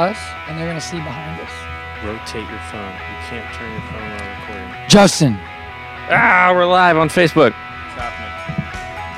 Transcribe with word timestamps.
us, 0.00 0.16
and 0.48 0.58
they're 0.58 0.66
gonna 0.66 0.80
see 0.80 0.96
behind 0.96 1.40
us. 1.40 1.52
Rotate 2.04 2.48
your 2.48 2.58
phone. 2.72 2.92
You 2.92 3.16
can't 3.28 3.54
turn 3.54 3.70
your 3.70 3.80
phone 3.92 4.10
while 4.10 4.40
recording. 4.40 4.88
Justin, 4.88 5.38
Ah, 6.12 6.50
we're 6.54 6.66
live 6.66 6.96
on 6.96 7.08
Facebook. 7.08 7.52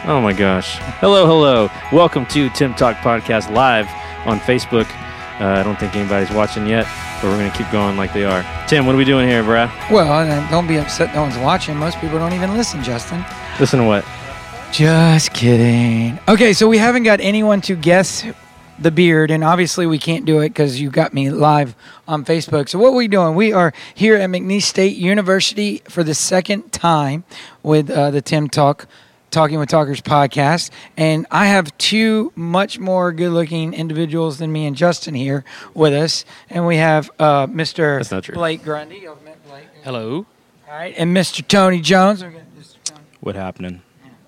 Oh 0.04 0.20
my 0.20 0.32
gosh. 0.32 0.78
Hello, 1.00 1.26
hello. 1.26 1.70
Welcome 1.92 2.26
to 2.26 2.50
Tim 2.50 2.74
Talk 2.74 2.96
Podcast 2.96 3.50
live 3.54 3.86
on 4.26 4.40
Facebook. 4.40 4.86
Uh, 5.40 5.60
I 5.60 5.62
don't 5.62 5.78
think 5.78 5.94
anybody's 5.94 6.30
watching 6.32 6.66
yet, 6.66 6.86
but 7.22 7.28
we're 7.30 7.38
going 7.38 7.50
to 7.50 7.56
keep 7.56 7.70
going 7.70 7.96
like 7.96 8.12
they 8.12 8.24
are. 8.24 8.44
Tim, 8.66 8.84
what 8.84 8.94
are 8.94 8.98
we 8.98 9.04
doing 9.04 9.28
here, 9.28 9.42
Brad? 9.44 9.70
well, 9.90 10.12
uh, 10.12 10.50
don't 10.50 10.66
be 10.66 10.76
upset. 10.78 11.14
No 11.14 11.22
one's 11.22 11.38
watching. 11.38 11.76
Most 11.76 11.98
people 12.00 12.18
don't 12.18 12.32
even 12.32 12.52
listen. 12.52 12.82
Justin. 12.82 13.24
Listen 13.60 13.78
to 13.80 13.86
what? 13.86 14.04
Just 14.72 15.32
kidding. 15.32 16.18
Okay, 16.28 16.52
so 16.52 16.68
we 16.68 16.78
haven't 16.78 17.04
got 17.04 17.20
anyone 17.20 17.60
to 17.62 17.76
guess 17.76 18.24
the 18.78 18.90
beard, 18.90 19.30
and 19.30 19.44
obviously 19.44 19.86
we 19.86 19.98
can't 19.98 20.24
do 20.24 20.40
it 20.40 20.50
because 20.50 20.80
you 20.80 20.90
got 20.90 21.12
me 21.14 21.30
live 21.30 21.74
on 22.08 22.24
Facebook. 22.24 22.68
So 22.68 22.78
what 22.78 22.88
are 22.88 22.96
we 22.96 23.08
doing? 23.08 23.34
We 23.34 23.52
are 23.52 23.72
here 23.94 24.16
at 24.16 24.28
McNeese 24.30 24.62
State 24.62 24.96
University 24.96 25.82
for 25.88 26.02
the 26.02 26.14
second 26.14 26.72
time 26.72 27.24
with 27.62 27.90
uh, 27.90 28.10
the 28.10 28.20
Tim 28.22 28.48
Talk. 28.48 28.86
Talking 29.30 29.58
with 29.58 29.70
Talkers 29.70 30.02
podcast, 30.02 30.68
and 30.94 31.26
I 31.30 31.46
have 31.46 31.74
two 31.78 32.32
much 32.36 32.78
more 32.78 33.12
good-looking 33.12 33.72
individuals 33.72 34.36
than 34.36 34.52
me 34.52 34.66
and 34.66 34.76
Justin 34.76 35.14
here 35.14 35.42
with 35.72 35.94
us, 35.94 36.26
and 36.50 36.66
we 36.66 36.76
have 36.76 37.10
uh, 37.18 37.46
Mr. 37.46 37.96
That's 37.96 38.10
not 38.10 38.24
true. 38.24 38.34
Blake 38.34 38.62
Grundy. 38.62 39.08
I've 39.08 39.22
met 39.22 39.42
Blake. 39.48 39.64
Hello. 39.84 40.26
All 40.68 40.74
right, 40.74 40.92
and 40.98 41.16
Mr. 41.16 41.48
Tony 41.48 41.80
Jones. 41.80 42.22
Mr. 42.22 42.74
Tony. 42.84 43.00
What 43.20 43.34
happening? 43.34 43.80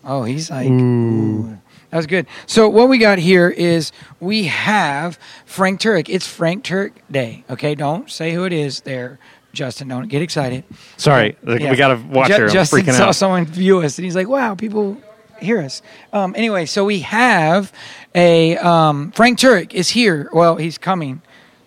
Oh, 0.04 0.22
he's 0.22 0.50
like, 0.50 0.70
ooh. 0.70 1.58
That 1.94 1.98
was 1.98 2.06
good. 2.08 2.26
So 2.46 2.68
what 2.68 2.88
we 2.88 2.98
got 2.98 3.18
here 3.18 3.48
is 3.48 3.92
we 4.18 4.46
have 4.46 5.16
Frank 5.46 5.80
Turek. 5.80 6.08
It's 6.08 6.26
Frank 6.26 6.64
Turek 6.64 6.90
Day. 7.08 7.44
Okay, 7.48 7.76
don't 7.76 8.10
say 8.10 8.32
who 8.32 8.42
it 8.42 8.52
is 8.52 8.80
there, 8.80 9.20
Justin. 9.52 9.86
Don't 9.86 10.08
get 10.08 10.20
excited. 10.20 10.64
Sorry, 10.96 11.36
Yeah. 11.46 11.70
we 11.70 11.77
got 11.77 11.94
to 11.94 12.04
watch 12.08 12.27
Ju- 12.27 12.34
her. 12.34 12.44
I'm 12.46 12.50
Justin 12.50 12.80
freaking 12.80 12.94
saw 12.96 13.10
out. 13.10 13.14
someone 13.14 13.44
view 13.46 13.78
us, 13.78 13.96
and 13.96 14.04
he's 14.04 14.16
like, 14.16 14.27
"Wow, 14.27 14.56
people 14.56 14.96
hear 15.41 15.60
us." 15.60 15.82
Um, 16.12 16.34
anyway, 16.36 16.66
so 16.66 16.84
we 16.84 16.98
have 16.98 17.70
a 18.12 18.56
um, 18.56 19.12
Frank 19.12 19.38
Turek 19.38 19.72
is 19.72 19.91
here. 19.91 20.28
Well, 20.32 20.56
he's 20.56 20.78
coming 20.78 21.22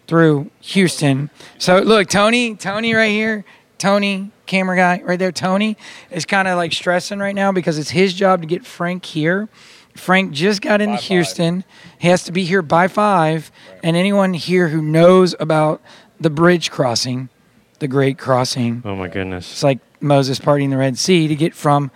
through 0.08 0.52
Houston. 0.60 1.30
So 1.58 1.80
look, 1.80 2.10
Tony, 2.10 2.54
Tony 2.56 2.94
right 2.94 3.12
here, 3.12 3.46
Tony, 3.78 4.32
camera 4.46 4.76
guy 4.76 5.02
right 5.06 5.18
there. 5.20 5.32
Tony 5.32 5.78
is 6.12 6.26
kind 6.26 6.50
of 6.50 6.58
like 6.58 6.74
stressing 6.74 7.20
right 7.20 7.34
now 7.36 7.54
because 7.54 7.78
it's 7.78 7.92
his 7.92 8.14
job 8.14 8.42
to 8.42 8.46
get 8.46 8.66
Frank 8.66 9.06
here. 9.06 9.48
Frank 9.98 10.32
just 10.32 10.62
got 10.62 10.82
into 10.82 10.98
Houston. 10.98 11.64
He 12.00 12.08
has 12.08 12.24
to 12.26 12.32
be 12.32 12.44
here 12.44 12.62
by 12.62 12.88
five. 12.88 13.52
And 13.84 13.96
anyone 13.98 14.34
here 14.34 14.70
who 14.70 14.82
knows 14.82 15.36
about 15.40 15.82
the 16.20 16.30
bridge 16.30 16.72
crossing, 16.72 17.30
the 17.80 17.88
Great 17.88 18.18
Crossing, 18.18 18.82
Oh 18.86 18.96
my 18.96 19.08
goodness. 19.08 19.52
it's 19.52 19.64
like 19.64 19.80
Moses 20.02 20.40
parting 20.40 20.70
the 20.72 20.78
Red 20.78 20.98
Sea 20.98 21.28
to 21.28 21.36
get 21.36 21.54
from 21.54 21.92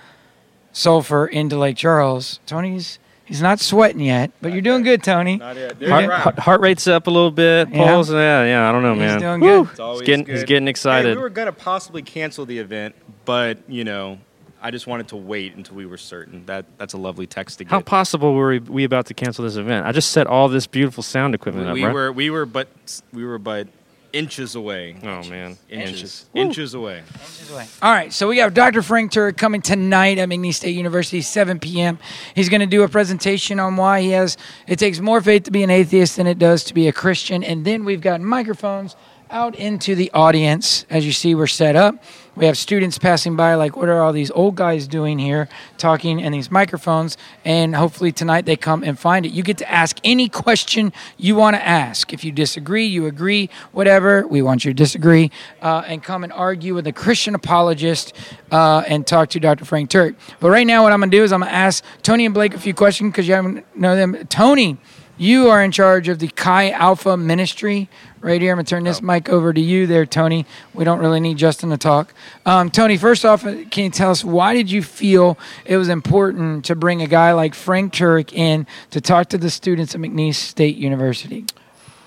Sulphur 0.73 1.25
into 1.27 1.57
Lake 1.57 1.75
Charles. 1.77 2.39
Tony's 2.45 2.99
he's 3.25 3.41
not 3.41 3.59
sweating 3.59 4.02
yet, 4.02 4.31
but 4.41 4.52
you're 4.53 4.61
doing 4.61 4.83
good, 4.83 5.03
Tony. 5.03 5.38
Not 5.38 5.55
yet. 5.55 5.72
Heart, 5.72 5.79
doing- 5.79 6.09
heart, 6.09 6.39
heart 6.39 6.61
rate's 6.61 6.88
up 6.88 7.07
a 7.07 7.09
little 7.09 7.31
bit. 7.31 7.69
Yeah. 7.69 7.85
Pulse, 7.85 8.09
yeah, 8.11 8.44
yeah. 8.45 8.69
I 8.69 8.72
don't 8.72 8.83
know, 8.83 8.94
He's 8.94 8.99
man. 8.99 9.19
doing 9.19 9.39
Woo! 9.41 9.63
good. 9.63 9.72
It's 9.72 9.79
always 9.79 9.99
He's 10.02 10.05
getting, 10.05 10.25
good. 10.25 10.31
he's 10.35 10.44
getting 10.44 10.67
Hey, 10.67 10.72
excited. 10.72 11.16
we 11.17 11.22
were 11.22 11.29
gonna 11.29 11.52
possibly 11.52 12.02
cancel 12.02 12.45
the 12.45 12.59
event, 12.59 12.95
but 13.25 13.57
you 13.67 13.83
know, 13.83 14.19
I 14.62 14.70
just 14.70 14.86
wanted 14.86 15.08
to 15.09 15.16
wait 15.16 15.56
until 15.56 15.76
we 15.76 15.88
were 15.88 15.98
certain. 15.98 16.45
That 16.45 16.66
that's 16.78 16.94
a 16.94 16.98
lovely 16.98 17.26
text 17.26 17.58
to 17.58 17.64
get. 17.64 17.72
How 17.72 17.81
possible 17.81 18.34
were 18.36 18.50
we, 18.50 18.59
we 18.59 18.84
about 18.84 19.08
to 19.08 19.14
cancel 19.16 19.44
this 19.44 19.56
event? 19.56 19.88
I 19.88 19.92
just 19.92 20.12
set 20.12 20.28
all 20.28 20.48
this 20.50 20.68
beautiful 20.68 21.02
sound 21.02 21.34
equipment 21.34 21.66
we, 21.66 21.70
up, 21.72 21.73
we 21.73 21.81
bro. 21.81 21.94
were 21.94 22.12
we 22.12 22.30
were 22.30 22.45
but 22.45 22.68
we 23.12 23.26
were 23.26 23.40
but 23.40 23.68
inches 24.14 24.56
away. 24.56 24.98
Oh 25.02 25.23
man, 25.23 25.58
Inches. 25.70 25.90
Inches 25.90 26.26
inches 26.36 26.73
away. 26.73 27.00
Inches 27.00 27.52
away. 27.52 27.66
All 27.81 27.92
right, 27.92 28.14
so 28.14 28.28
we 28.28 28.38
have 28.38 28.53
Dr. 28.53 28.81
Frank 28.81 29.12
Turek 29.12 29.38
coming 29.38 29.62
tonight 29.62 30.18
at 30.18 30.30
McNeese 30.30 30.56
State 30.56 30.75
University, 30.75 31.22
7 31.22 31.59
p.m. 31.59 31.97
He's 32.35 32.50
going 32.50 32.62
to 32.62 32.68
do 32.68 32.84
a 32.84 32.88
presentation 32.90 33.59
on 33.59 33.78
why 33.78 34.02
he 34.02 34.09
has 34.12 34.38
it 34.68 34.78
takes 34.78 35.00
more 35.00 35.22
faith 35.22 35.44
to 35.44 35.52
be 35.52 35.64
an 35.64 35.69
atheist 35.69 36.18
than 36.18 36.28
it 36.28 36.38
does 36.38 36.64
to 36.66 36.74
be 36.74 36.88
a 36.88 36.94
Christian. 36.94 37.44
And 37.44 37.66
then 37.66 37.84
we've 37.84 38.02
got 38.02 38.22
microphones 38.22 38.96
out 39.31 39.56
into 39.56 39.96
the 39.96 40.12
audience. 40.12 40.86
As 40.90 41.06
you 41.06 41.12
see, 41.12 41.34
we're 41.34 41.47
set 41.47 41.75
up. 41.75 42.03
We 42.36 42.46
have 42.46 42.58
students 42.58 42.97
passing 42.97 43.36
by, 43.36 43.56
like, 43.56 43.75
what 43.75 43.90
are 43.90 44.02
all 44.02 44.14
these 44.14 44.31
old 44.31 44.56
guys 44.56 44.88
doing 44.88 45.19
here, 45.19 45.50
talking, 45.78 46.22
and 46.22 46.34
these 46.34 46.50
microphones. 46.50 47.18
And 47.44 47.75
hopefully 47.75 48.12
tonight 48.12 48.46
they 48.46 48.56
come 48.56 48.84
and 48.84 48.97
find 48.97 49.25
it. 49.25 49.34
You 49.34 49.44
get 49.44 49.58
to 49.58 49.70
ask 49.70 49.97
any 50.03 50.30
question 50.30 50.94
you 51.18 51.36
want 51.36 51.56
to 51.56 51.66
ask. 51.66 52.14
If 52.14 52.24
you 52.24 52.31
disagree, 52.31 52.86
you 52.86 53.06
agree, 53.06 53.50
whatever. 53.74 54.25
We 54.25 54.41
want 54.41 54.64
you 54.64 54.72
to 54.72 54.75
disagree 54.75 55.31
uh, 55.62 55.84
and 55.86 56.02
come 56.02 56.24
and 56.24 56.31
argue 56.31 56.74
with 56.74 56.88
a 56.88 56.94
Christian 56.94 57.36
apologist 57.36 58.14
uh, 58.50 58.84
and 58.88 59.06
talk 59.06 59.30
to 59.31 59.40
Dr. 59.40 59.66
Frank 59.66 59.90
Turek. 59.90 60.16
But 60.40 60.52
right 60.52 60.68
now, 60.68 60.84
what 60.84 60.94
I'm 60.94 61.00
going 61.00 61.12
to 61.12 61.18
do 61.18 61.24
is 61.24 61.34
I'm 61.34 61.41
going 61.41 61.50
to 61.52 61.56
ask 61.56 61.84
Tony 62.02 62.25
and 62.25 62.34
Blake 62.34 62.53
a 62.53 62.59
few 62.59 62.74
questions 62.74 63.12
because 63.12 63.28
you 63.28 63.34
haven't 63.34 63.66
know 63.75 63.96
them. 63.96 64.25
Tony, 64.28 64.78
you 65.17 65.49
are 65.49 65.63
in 65.63 65.72
charge 65.72 66.07
of 66.07 66.19
the 66.19 66.27
Chi 66.27 66.72
Alpha 66.72 67.16
Ministry 67.17 67.89
right 68.22 68.41
here. 68.41 68.51
I'm 68.51 68.57
going 68.57 68.66
to 68.66 68.69
turn 68.69 68.83
this 68.83 69.01
mic 69.01 69.29
over 69.29 69.53
to 69.53 69.61
you 69.61 69.88
there, 69.88 70.05
Tony. 70.05 70.45
We 70.73 70.83
don't 70.83 70.99
really 70.99 71.19
need 71.19 71.38
Justin 71.38 71.69
to 71.69 71.77
talk. 71.77 72.13
Um, 72.45 72.69
Tony, 72.69 72.97
first 72.97 73.25
off, 73.25 73.44
can 73.44 73.83
you 73.83 73.89
tell 73.89 74.11
us 74.11 74.23
why 74.23 74.53
did 74.53 74.72
you 74.72 74.81
feel 74.81 75.38
it 75.66 75.77
was 75.77 75.89
important 75.89 76.66
to 76.66 76.75
bring 76.75 77.01
a 77.01 77.07
guy 77.07 77.33
like 77.33 77.53
Frank 77.53 77.94
Turek 77.94 78.33
in 78.33 78.66
to 78.91 79.01
talk 79.01 79.29
to 79.29 79.38
the 79.38 79.49
students 79.49 79.94
at 79.95 80.01
McNeese 80.01 80.35
State 80.35 80.75
University? 80.77 81.45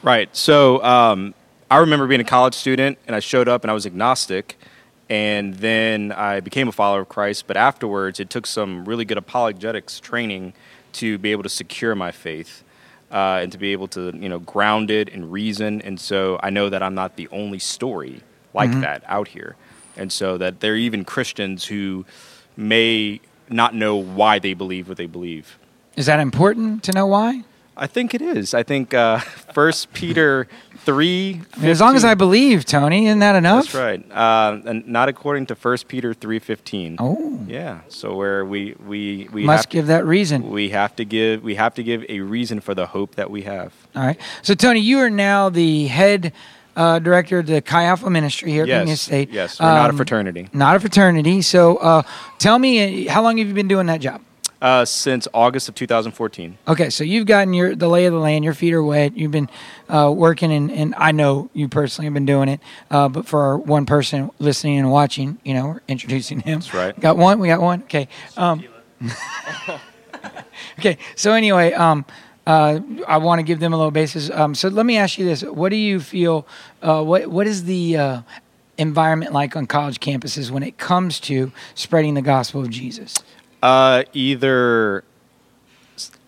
Right. 0.02 0.34
So 0.36 0.82
um, 0.82 1.34
I 1.70 1.78
remember 1.78 2.06
being 2.06 2.20
a 2.20 2.24
college 2.24 2.54
student, 2.54 2.98
and 3.06 3.14
I 3.14 3.20
showed 3.20 3.48
up, 3.48 3.64
and 3.64 3.70
I 3.70 3.74
was 3.74 3.86
agnostic, 3.86 4.58
and 5.08 5.54
then 5.54 6.12
I 6.12 6.40
became 6.40 6.68
a 6.68 6.72
follower 6.72 7.02
of 7.02 7.08
Christ. 7.08 7.46
But 7.46 7.56
afterwards, 7.56 8.20
it 8.20 8.30
took 8.30 8.46
some 8.46 8.84
really 8.84 9.04
good 9.04 9.18
apologetics 9.18 10.00
training 10.00 10.52
to 10.94 11.18
be 11.18 11.32
able 11.32 11.42
to 11.42 11.48
secure 11.48 11.94
my 11.94 12.10
faith. 12.10 12.63
Uh, 13.14 13.38
and 13.42 13.52
to 13.52 13.58
be 13.58 13.70
able 13.70 13.86
to, 13.86 14.10
you 14.18 14.28
know, 14.28 14.40
ground 14.40 14.90
it 14.90 15.08
in 15.08 15.30
reason, 15.30 15.80
and 15.82 16.00
so 16.00 16.36
I 16.42 16.50
know 16.50 16.68
that 16.68 16.82
I'm 16.82 16.96
not 16.96 17.14
the 17.14 17.28
only 17.30 17.60
story 17.60 18.22
like 18.52 18.72
that 18.80 19.04
out 19.06 19.28
here, 19.28 19.54
and 19.96 20.10
so 20.10 20.36
that 20.38 20.58
there 20.58 20.72
are 20.72 20.76
even 20.88 21.04
Christians 21.04 21.64
who 21.64 22.04
may 22.56 23.20
not 23.48 23.72
know 23.72 23.94
why 23.94 24.40
they 24.40 24.52
believe 24.54 24.88
what 24.88 24.96
they 24.96 25.06
believe. 25.06 25.58
Is 25.94 26.06
that 26.06 26.18
important 26.18 26.82
to 26.84 26.92
know 26.92 27.06
why? 27.06 27.44
I 27.76 27.86
think 27.86 28.14
it 28.14 28.22
is. 28.22 28.54
I 28.54 28.62
think 28.62 28.94
uh, 28.94 29.18
First 29.52 29.92
Peter 29.92 30.46
three. 30.84 31.40
As 31.62 31.80
long 31.80 31.96
as 31.96 32.04
I 32.04 32.14
believe, 32.14 32.64
Tony, 32.64 33.06
isn't 33.06 33.18
that 33.20 33.36
enough? 33.36 33.64
That's 33.64 33.74
right. 33.74 34.12
Uh, 34.12 34.60
and 34.64 34.86
not 34.86 35.08
according 35.08 35.46
to 35.46 35.54
First 35.54 35.88
Peter 35.88 36.14
three 36.14 36.38
fifteen. 36.38 36.96
Oh, 36.98 37.40
Yeah. 37.46 37.80
So 37.88 38.14
where 38.14 38.44
we 38.44 38.74
we 38.86 39.28
we 39.32 39.44
must 39.44 39.70
give 39.70 39.86
that 39.88 40.04
reason. 40.06 40.50
we 40.50 40.70
have 40.70 40.94
to 40.96 41.04
give 41.04 41.42
we 41.42 41.54
have 41.56 41.74
to 41.74 41.82
give 41.82 42.04
a 42.08 42.20
reason 42.20 42.60
for 42.60 42.74
the 42.74 42.86
hope 42.86 43.14
that 43.16 43.30
we 43.30 43.42
have. 43.42 43.72
All 43.96 44.02
right. 44.04 44.20
So, 44.42 44.54
Tony, 44.54 44.80
you 44.80 44.98
are 44.98 45.10
now 45.10 45.48
the 45.48 45.86
head 45.86 46.32
uh, 46.76 46.98
director 46.98 47.38
of 47.38 47.46
the 47.46 47.60
Chi 47.62 47.84
Alpha 47.84 48.10
Ministry 48.10 48.50
here 48.50 48.64
at 48.64 48.68
yes. 48.68 49.00
State. 49.00 49.30
Yes. 49.30 49.60
We're 49.60 49.66
not 49.66 49.86
a 49.86 49.88
Um, 49.90 49.96
fraternity. 49.96 50.48
Not 50.52 50.76
a 50.76 50.80
fraternity. 50.80 51.40
So, 51.42 51.76
uh, 51.76 52.02
tell 52.38 52.58
me, 52.58 53.06
uh, 53.06 53.12
how 53.12 53.22
long 53.22 53.38
have 53.38 53.46
you 53.46 53.54
been 53.54 53.68
doing 53.68 53.86
that 53.86 54.00
job? 54.00 54.20
Uh, 54.64 54.82
since 54.82 55.28
August 55.34 55.68
of 55.68 55.74
2014. 55.74 56.56
Okay, 56.66 56.88
so 56.88 57.04
you've 57.04 57.26
gotten 57.26 57.52
your 57.52 57.76
the 57.76 57.86
lay 57.86 58.06
of 58.06 58.14
the 58.14 58.18
land. 58.18 58.46
Your 58.46 58.54
feet 58.54 58.72
are 58.72 58.82
wet. 58.82 59.14
You've 59.14 59.30
been 59.30 59.50
uh, 59.90 60.10
working, 60.10 60.50
and, 60.50 60.72
and 60.72 60.94
I 60.96 61.12
know 61.12 61.50
you 61.52 61.68
personally 61.68 62.06
have 62.06 62.14
been 62.14 62.24
doing 62.24 62.48
it. 62.48 62.60
Uh, 62.90 63.10
but 63.10 63.26
for 63.26 63.42
our 63.42 63.58
one 63.58 63.84
person 63.84 64.30
listening 64.38 64.78
and 64.78 64.90
watching, 64.90 65.36
you 65.44 65.52
know, 65.52 65.66
we're 65.66 65.80
introducing 65.86 66.40
him. 66.40 66.60
That's 66.60 66.72
right. 66.72 66.98
Got 66.98 67.18
one. 67.18 67.40
We 67.40 67.48
got 67.48 67.60
one. 67.60 67.82
Okay. 67.82 68.08
Um, 68.38 68.64
okay. 70.78 70.96
So 71.14 71.32
anyway, 71.34 71.74
um, 71.74 72.06
uh, 72.46 72.80
I 73.06 73.18
want 73.18 73.40
to 73.40 73.42
give 73.42 73.60
them 73.60 73.74
a 73.74 73.76
little 73.76 73.90
basis. 73.90 74.30
Um, 74.30 74.54
so 74.54 74.68
let 74.68 74.86
me 74.86 74.96
ask 74.96 75.18
you 75.18 75.26
this: 75.26 75.42
What 75.42 75.68
do 75.68 75.76
you 75.76 76.00
feel? 76.00 76.46
Uh, 76.80 77.04
what 77.04 77.26
What 77.26 77.46
is 77.46 77.64
the 77.64 77.98
uh, 77.98 78.22
environment 78.78 79.34
like 79.34 79.56
on 79.56 79.66
college 79.66 80.00
campuses 80.00 80.50
when 80.50 80.62
it 80.62 80.78
comes 80.78 81.20
to 81.20 81.52
spreading 81.74 82.14
the 82.14 82.22
gospel 82.22 82.62
of 82.62 82.70
Jesus? 82.70 83.14
Uh, 83.64 84.04
either 84.12 85.04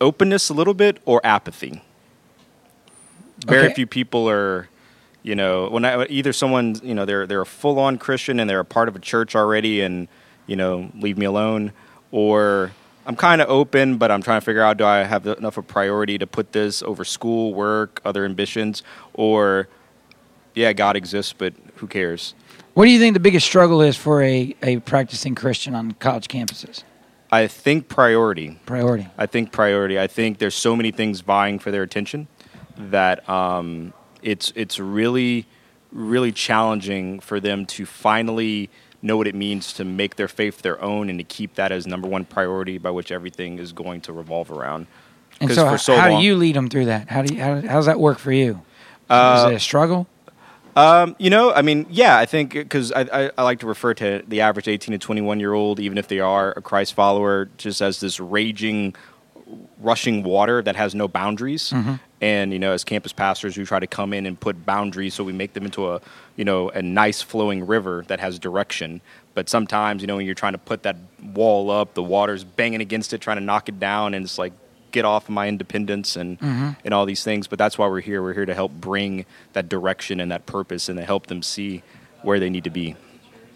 openness 0.01 0.49
a 0.49 0.55
little 0.55 0.73
bit 0.73 1.01
or 1.05 1.21
apathy. 1.23 1.83
Very 3.47 3.67
Okay. 3.67 3.75
few 3.75 3.87
people 3.87 4.27
are, 4.27 4.69
you 5.23 5.35
know, 5.35 5.69
when 5.69 5.85
I, 5.85 6.07
either 6.07 6.33
someone, 6.33 6.81
you 6.83 6.95
know, 6.95 7.05
they're 7.05 7.27
they're 7.27 7.43
a 7.43 7.47
full 7.47 7.79
on 7.79 7.99
Christian 7.99 8.41
and 8.41 8.49
they're 8.49 8.61
a 8.61 8.65
part 8.65 8.89
of 8.89 8.97
a 8.97 8.99
church 8.99 9.37
already, 9.37 9.83
and 9.83 10.09
you 10.47 10.57
know, 10.57 10.91
leave 10.99 11.19
me 11.19 11.27
alone, 11.27 11.73
or 12.11 12.73
I'm 13.05 13.17
kind 13.17 13.43
of 13.43 13.51
open, 13.51 13.99
but 13.99 14.11
I'm 14.11 14.23
trying 14.23 14.41
to 14.41 14.45
figure 14.45 14.63
out 14.63 14.79
do 14.79 14.87
I 14.87 15.03
have 15.05 15.27
enough 15.27 15.59
of 15.59 15.65
a 15.65 15.67
priority 15.67 16.17
to 16.17 16.27
put 16.27 16.53
this 16.53 16.83
over 16.83 17.05
school, 17.05 17.53
work, 17.53 18.01
other 18.03 18.25
ambitions, 18.25 18.83
or 19.13 19.69
yeah, 20.55 20.73
God 20.73 20.97
exists, 20.97 21.35
but 21.37 21.53
who 21.77 21.87
cares? 21.87 22.33
What 22.73 22.87
do 22.87 22.91
you 22.91 22.99
think 22.99 23.13
the 23.13 23.21
biggest 23.21 23.45
struggle 23.47 23.83
is 23.83 23.95
for 23.95 24.23
a, 24.23 24.55
a 24.63 24.79
practicing 24.81 25.35
Christian 25.35 25.75
on 25.75 25.93
college 25.93 26.29
campuses? 26.29 26.83
I 27.31 27.47
think 27.47 27.89
priority. 27.89 28.59
Priority. 28.67 29.09
I 29.19 29.27
think 29.27 29.53
priority. 29.53 29.99
I 29.99 30.07
think 30.07 30.39
there's 30.39 30.55
so 30.55 30.77
many 30.77 30.91
things 30.91 31.21
vying 31.21 31.59
for 31.59 31.71
their 31.71 31.83
attention 31.83 32.29
that 32.77 33.29
um, 33.29 33.93
it's 34.23 34.53
it's 34.55 34.79
really 34.79 35.47
really 35.93 36.33
challenging 36.33 37.21
for 37.21 37.41
them 37.41 37.65
to 37.65 37.87
finally 37.87 38.69
know 39.03 39.17
what 39.17 39.27
it 39.27 39.35
means 39.35 39.73
to 39.73 39.85
make 39.85 40.17
their 40.17 40.29
faith 40.29 40.63
their 40.63 40.81
own 40.83 41.09
and 41.09 41.19
to 41.19 41.25
keep 41.25 41.55
that 41.55 41.73
as 41.73 41.87
number 41.87 42.09
one 42.09 42.25
priority 42.25 42.77
by 42.77 42.91
which 42.91 43.11
everything 43.13 43.59
is 43.59 43.73
going 43.73 44.01
to 44.01 44.13
revolve 44.13 44.51
around. 44.51 44.87
And 45.41 45.51
so, 45.53 45.71
for 45.71 45.79
so 45.79 45.97
how 45.97 46.11
long- 46.11 46.21
do 46.21 46.27
you 46.27 46.37
lead 46.37 46.57
them 46.57 46.69
through 46.69 46.87
that? 46.87 47.09
How 47.09 47.23
do 47.23 47.35
you, 47.35 47.41
how, 47.41 47.55
how 47.61 47.77
does 47.77 47.87
that 47.87 48.01
work 48.01 48.19
for 48.19 48.33
you? 48.33 48.63
Uh, 49.09 49.45
Is 49.47 49.53
it 49.53 49.57
a 49.57 49.61
struggle? 49.61 50.07
Um, 50.77 51.17
you 51.19 51.31
know, 51.31 51.53
I 51.53 51.63
mean, 51.63 51.87
yeah, 51.89 52.19
I 52.19 52.27
think 52.27 52.53
because 52.53 52.93
I, 52.93 53.01
I, 53.11 53.31
I 53.39 53.43
like 53.45 53.61
to 53.61 53.67
refer 53.67 53.95
to 53.95 54.23
the 54.29 54.43
average 54.43 54.69
18 54.69 54.93
to 54.93 54.99
21 54.99 55.41
year 55.41 55.55
old, 55.55 55.81
even 55.81 55.97
if 55.97 56.07
they 56.07 56.21
are 56.21 56.53
a 56.55 56.61
Christ 56.61 56.93
follower, 56.93 57.49
just 57.57 57.81
as 57.81 57.99
this 58.01 58.21
raging, 58.21 58.95
rushing 59.81 60.23
water 60.23 60.61
that 60.63 60.77
has 60.77 60.95
no 60.95 61.09
boundaries. 61.09 61.73
And 62.21 62.53
you 62.53 62.59
know, 62.59 62.73
as 62.73 62.85
campus 62.85 63.13
pastors, 63.15 63.57
we 63.57 63.65
try 63.65 63.81
to 63.81 63.87
come 63.87 64.13
in 64.13 64.27
and 64.27 64.39
put 64.39 64.67
boundaries, 64.67 65.15
so 65.15 65.25
we 65.25 65.33
make 65.33 65.55
them 65.55 65.65
into 65.65 65.91
a 65.91 66.01
you 66.37 66.45
know 66.45 66.69
a 66.71 66.83
nice 66.83 67.23
flowing 67.23 67.67
river 67.67 68.05
that 68.09 68.21
has 68.21 68.39
direction. 68.39 69.01
But 69.35 69.49
sometimes, 69.49 70.03
you 70.03 70.07
know, 70.07 70.17
when 70.17 70.25
you're 70.27 70.35
trying 70.35 70.55
to 70.55 70.59
put 70.59 70.83
that 70.85 70.97
wall 71.35 71.71
up, 71.71 71.93
the 71.95 72.03
water's 72.03 72.43
banging 72.45 72.81
against 72.81 73.13
it, 73.13 73.21
trying 73.21 73.37
to 73.37 73.43
knock 73.43 73.69
it 73.69 73.79
down, 73.79 74.15
and 74.15 74.25
it's 74.25 74.39
like 74.39 74.53
get 74.97 75.05
off 75.05 75.25
of 75.29 75.35
my 75.41 75.47
independence 75.49 76.17
and 76.17 76.39
and 76.85 76.93
all 76.95 77.07
these 77.07 77.23
things. 77.29 77.47
But 77.47 77.59
that's 77.59 77.77
why 77.79 77.87
we're 77.93 78.07
here. 78.11 78.21
We're 78.23 78.39
here 78.41 78.47
to 78.47 78.55
help 78.63 78.73
bring 78.73 79.27
that 79.53 79.69
direction 79.69 80.21
and 80.21 80.31
that 80.33 80.47
purpose, 80.47 80.89
and 80.89 80.99
to 80.99 81.05
help 81.05 81.27
them 81.27 81.43
see 81.43 81.83
where 82.23 82.39
they 82.41 82.51
need 82.51 82.65
to 82.65 82.75
be. 82.83 82.97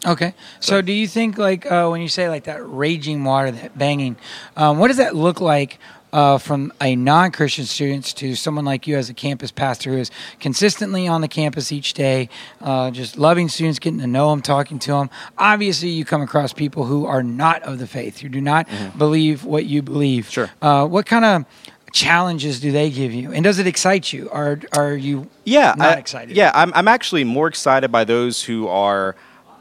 Okay. 0.06 0.32
So, 0.60 0.81
do 0.81 0.92
you 0.92 1.06
think, 1.06 1.37
like, 1.37 1.70
uh, 1.70 1.88
when 1.88 2.00
you 2.00 2.08
say 2.08 2.28
like 2.28 2.44
that 2.44 2.60
raging 2.66 3.22
water, 3.22 3.50
that 3.50 3.76
banging, 3.76 4.16
um, 4.56 4.78
what 4.78 4.88
does 4.88 4.96
that 4.96 5.14
look 5.14 5.40
like 5.40 5.78
uh, 6.12 6.39
from 6.39 6.73
a 6.81 6.97
non-Christian 6.97 7.65
students 7.65 8.12
to 8.15 8.35
someone 8.35 8.65
like 8.65 8.87
you 8.87 8.97
as 8.97 9.09
a 9.11 9.15
campus 9.15 9.51
pastor 9.51 9.91
who 9.91 9.99
is 9.99 10.11
consistently 10.41 11.07
on 11.07 11.21
the 11.21 11.29
campus 11.29 11.73
each 11.73 11.95
day, 11.95 12.29
uh, 12.61 12.91
just 12.91 13.19
loving 13.19 13.49
students, 13.49 13.79
getting 13.79 14.01
to 14.01 14.07
know 14.07 14.31
them, 14.31 14.43
talking 14.43 14.79
to 14.81 14.93
them? 14.93 15.11
Obviously, 15.39 15.89
you 15.89 16.05
come 16.05 16.23
across 16.23 16.53
people 16.53 16.85
who 16.85 17.07
are 17.07 17.23
not 17.23 17.62
of 17.62 17.79
the 17.79 17.87
faith, 17.87 18.19
who 18.19 18.29
do 18.29 18.41
not 18.41 18.69
believe 18.99 19.45
what 19.45 19.67
you 19.67 19.83
believe. 19.83 20.25
Mm-hmm. 20.25 20.33
Sure. 20.33 20.51
Uh, 20.61 20.87
what 20.87 21.07
kind 21.07 21.25
of 21.25 21.45
challenges 21.93 22.61
do 22.61 22.71
they 22.71 22.89
give 22.89 23.12
you, 23.12 23.33
and 23.33 23.43
does 23.43 23.59
it 23.59 23.67
excite 23.67 24.12
you? 24.12 24.31
Are 24.31 24.61
are 24.77 24.95
you 24.95 25.29
yeah, 25.45 25.75
not 25.77 25.97
I- 25.97 25.99
excited? 25.99 26.37
Yeah, 26.37 26.53
I'm, 26.55 26.73
I'm 26.75 26.87
actually 26.87 27.25
more 27.25 27.49
excited 27.49 27.91
by 27.91 28.05
those 28.05 28.45
who 28.45 28.69
are, 28.69 29.17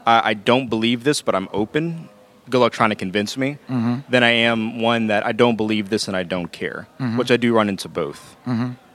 I 0.06 0.30
I 0.30 0.34
don't 0.34 0.68
believe 0.68 1.02
this, 1.02 1.22
but 1.22 1.34
I'm 1.34 1.48
open. 1.52 2.08
Good 2.50 2.58
luck 2.58 2.72
trying 2.72 2.90
to 2.90 2.96
convince 2.96 3.36
me. 3.36 3.58
Than 3.68 4.22
I 4.24 4.30
am 4.30 4.80
one 4.80 5.06
that 5.06 5.24
I 5.24 5.32
don't 5.32 5.56
believe 5.56 5.88
this 5.88 6.08
and 6.08 6.16
I 6.16 6.24
don't 6.24 6.50
care, 6.50 6.86
which 7.16 7.30
I 7.30 7.36
do 7.36 7.54
run 7.54 7.68
into 7.68 7.88
both. 7.88 8.36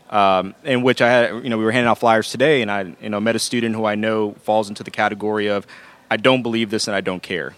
Um, 0.07 0.53
in 0.63 0.83
which 0.83 1.01
I 1.01 1.09
had, 1.09 1.43
you 1.43 1.49
know, 1.49 1.57
we 1.57 1.63
were 1.65 1.71
handing 1.71 1.89
out 1.89 1.97
flyers 1.97 2.29
today, 2.29 2.61
and 2.61 2.69
I, 2.69 2.95
you 3.01 3.09
know, 3.09 3.19
met 3.19 3.35
a 3.35 3.39
student 3.39 3.75
who 3.75 3.85
I 3.85 3.95
know 3.95 4.33
falls 4.43 4.69
into 4.69 4.83
the 4.83 4.91
category 4.91 5.47
of, 5.47 5.65
I 6.11 6.17
don't 6.17 6.43
believe 6.43 6.69
this 6.69 6.87
and 6.87 6.95
I 6.95 7.01
don't 7.01 7.23
care, 7.23 7.55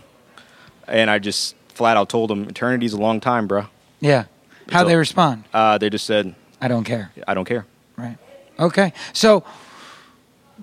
and 0.87 1.09
I 1.09 1.19
just 1.19 1.55
flat 1.67 1.97
out 1.97 2.09
told 2.09 2.29
them, 2.29 2.47
eternity's 2.47 2.93
a 2.93 2.97
long 2.97 3.19
time, 3.19 3.47
bro. 3.47 3.65
Yeah. 3.99 4.25
How 4.71 4.85
they 4.85 4.95
respond? 4.95 5.43
Uh, 5.53 5.77
they 5.77 5.89
just 5.89 6.05
said, 6.05 6.35
I 6.61 6.67
don't 6.69 6.85
care. 6.85 7.11
I 7.27 7.33
don't 7.33 7.45
care. 7.45 7.65
Right. 7.97 8.17
Okay. 8.57 8.93
So, 9.13 9.43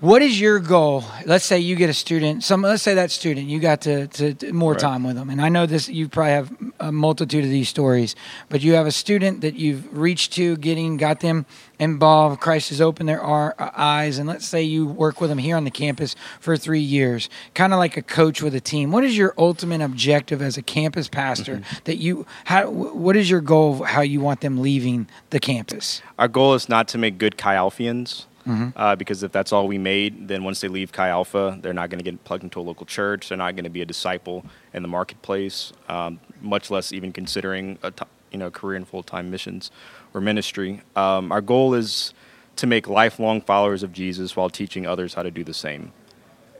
what 0.01 0.21
is 0.21 0.39
your 0.39 0.59
goal? 0.59 1.03
Let's 1.25 1.45
say 1.45 1.59
you 1.59 1.75
get 1.75 1.89
a 1.89 1.93
student. 1.93 2.43
Some. 2.43 2.61
Let's 2.61 2.83
say 2.83 2.95
that 2.95 3.11
student 3.11 3.47
you 3.47 3.59
got 3.59 3.81
to, 3.81 4.07
to, 4.07 4.33
to 4.33 4.53
more 4.53 4.73
Right. 4.73 4.79
time 4.79 5.03
with 5.03 5.15
them, 5.15 5.29
and 5.29 5.41
I 5.41 5.49
know 5.49 5.65
this. 5.65 5.87
You 5.87 6.09
probably 6.09 6.31
have 6.31 6.51
a 6.79 6.91
multitude 6.91 7.43
of 7.43 7.49
these 7.49 7.69
stories, 7.69 8.15
but 8.49 8.61
you 8.61 8.73
have 8.73 8.85
a 8.87 8.91
student 8.91 9.41
that 9.41 9.55
you've 9.55 9.97
reached 9.97 10.33
to, 10.33 10.57
getting, 10.57 10.97
got 10.97 11.21
them 11.21 11.45
involved. 11.79 12.41
Christ 12.41 12.69
has 12.69 12.81
opened 12.81 13.07
their 13.09 13.21
ar- 13.21 13.55
uh, 13.57 13.71
eyes, 13.75 14.17
and 14.17 14.27
let's 14.27 14.45
say 14.45 14.61
you 14.61 14.85
work 14.85 15.21
with 15.21 15.29
them 15.29 15.37
here 15.39 15.55
on 15.55 15.63
the 15.63 15.71
campus 15.71 16.15
for 16.39 16.57
three 16.57 16.79
years, 16.79 17.29
kind 17.53 17.73
of 17.73 17.79
like 17.79 17.95
a 17.97 18.01
coach 18.01 18.41
with 18.41 18.53
a 18.55 18.61
team. 18.61 18.91
What 18.91 19.03
is 19.03 19.17
your 19.17 19.33
ultimate 19.37 19.81
objective 19.81 20.41
as 20.41 20.57
a 20.57 20.61
campus 20.61 21.07
pastor? 21.07 21.61
That 21.85 21.97
you, 21.97 22.25
how, 22.45 22.69
what 22.69 23.15
is 23.15 23.29
your 23.29 23.41
goal 23.41 23.81
of 23.81 23.89
how 23.89 24.01
you 24.01 24.19
want 24.19 24.41
them 24.41 24.61
leaving 24.61 25.07
the 25.29 25.39
campus? 25.39 26.01
Our 26.19 26.27
goal 26.27 26.53
is 26.53 26.67
not 26.69 26.87
to 26.89 26.97
make 26.97 27.17
good 27.17 27.37
Chi 27.37 27.55
Alphians. 27.55 28.25
Mm-hmm. 28.47 28.69
Uh, 28.75 28.95
because 28.95 29.23
if 29.23 29.31
that's 29.31 29.51
all 29.51 29.67
we 29.67 29.77
made, 29.77 30.27
then 30.27 30.43
once 30.43 30.61
they 30.61 30.67
leave 30.67 30.91
Chi 30.91 31.09
Alpha, 31.09 31.57
they're 31.61 31.73
not 31.73 31.89
going 31.89 31.97
to 31.97 32.03
get 32.03 32.23
plugged 32.23 32.43
into 32.43 32.59
a 32.59 32.61
local 32.61 32.85
church. 32.85 33.29
They're 33.29 33.37
not 33.37 33.55
going 33.55 33.63
to 33.63 33.71
be 33.71 33.81
a 33.81 33.85
disciple 33.85 34.45
in 34.73 34.83
the 34.83 34.87
marketplace, 34.87 35.73
um, 35.89 36.19
much 36.41 36.69
less 36.69 36.91
even 36.91 37.11
considering 37.11 37.79
a 37.81 37.91
t- 37.91 38.05
you 38.31 38.37
know 38.37 38.51
career 38.51 38.77
in 38.77 38.85
full 38.85 39.03
time 39.03 39.31
missions 39.31 39.71
or 40.13 40.21
ministry. 40.21 40.81
Um, 40.95 41.31
our 41.31 41.41
goal 41.41 41.73
is 41.73 42.13
to 42.57 42.67
make 42.67 42.87
lifelong 42.87 43.41
followers 43.41 43.83
of 43.83 43.91
Jesus 43.91 44.35
while 44.35 44.49
teaching 44.49 44.85
others 44.85 45.13
how 45.15 45.23
to 45.23 45.31
do 45.31 45.43
the 45.43 45.53
same. 45.53 45.91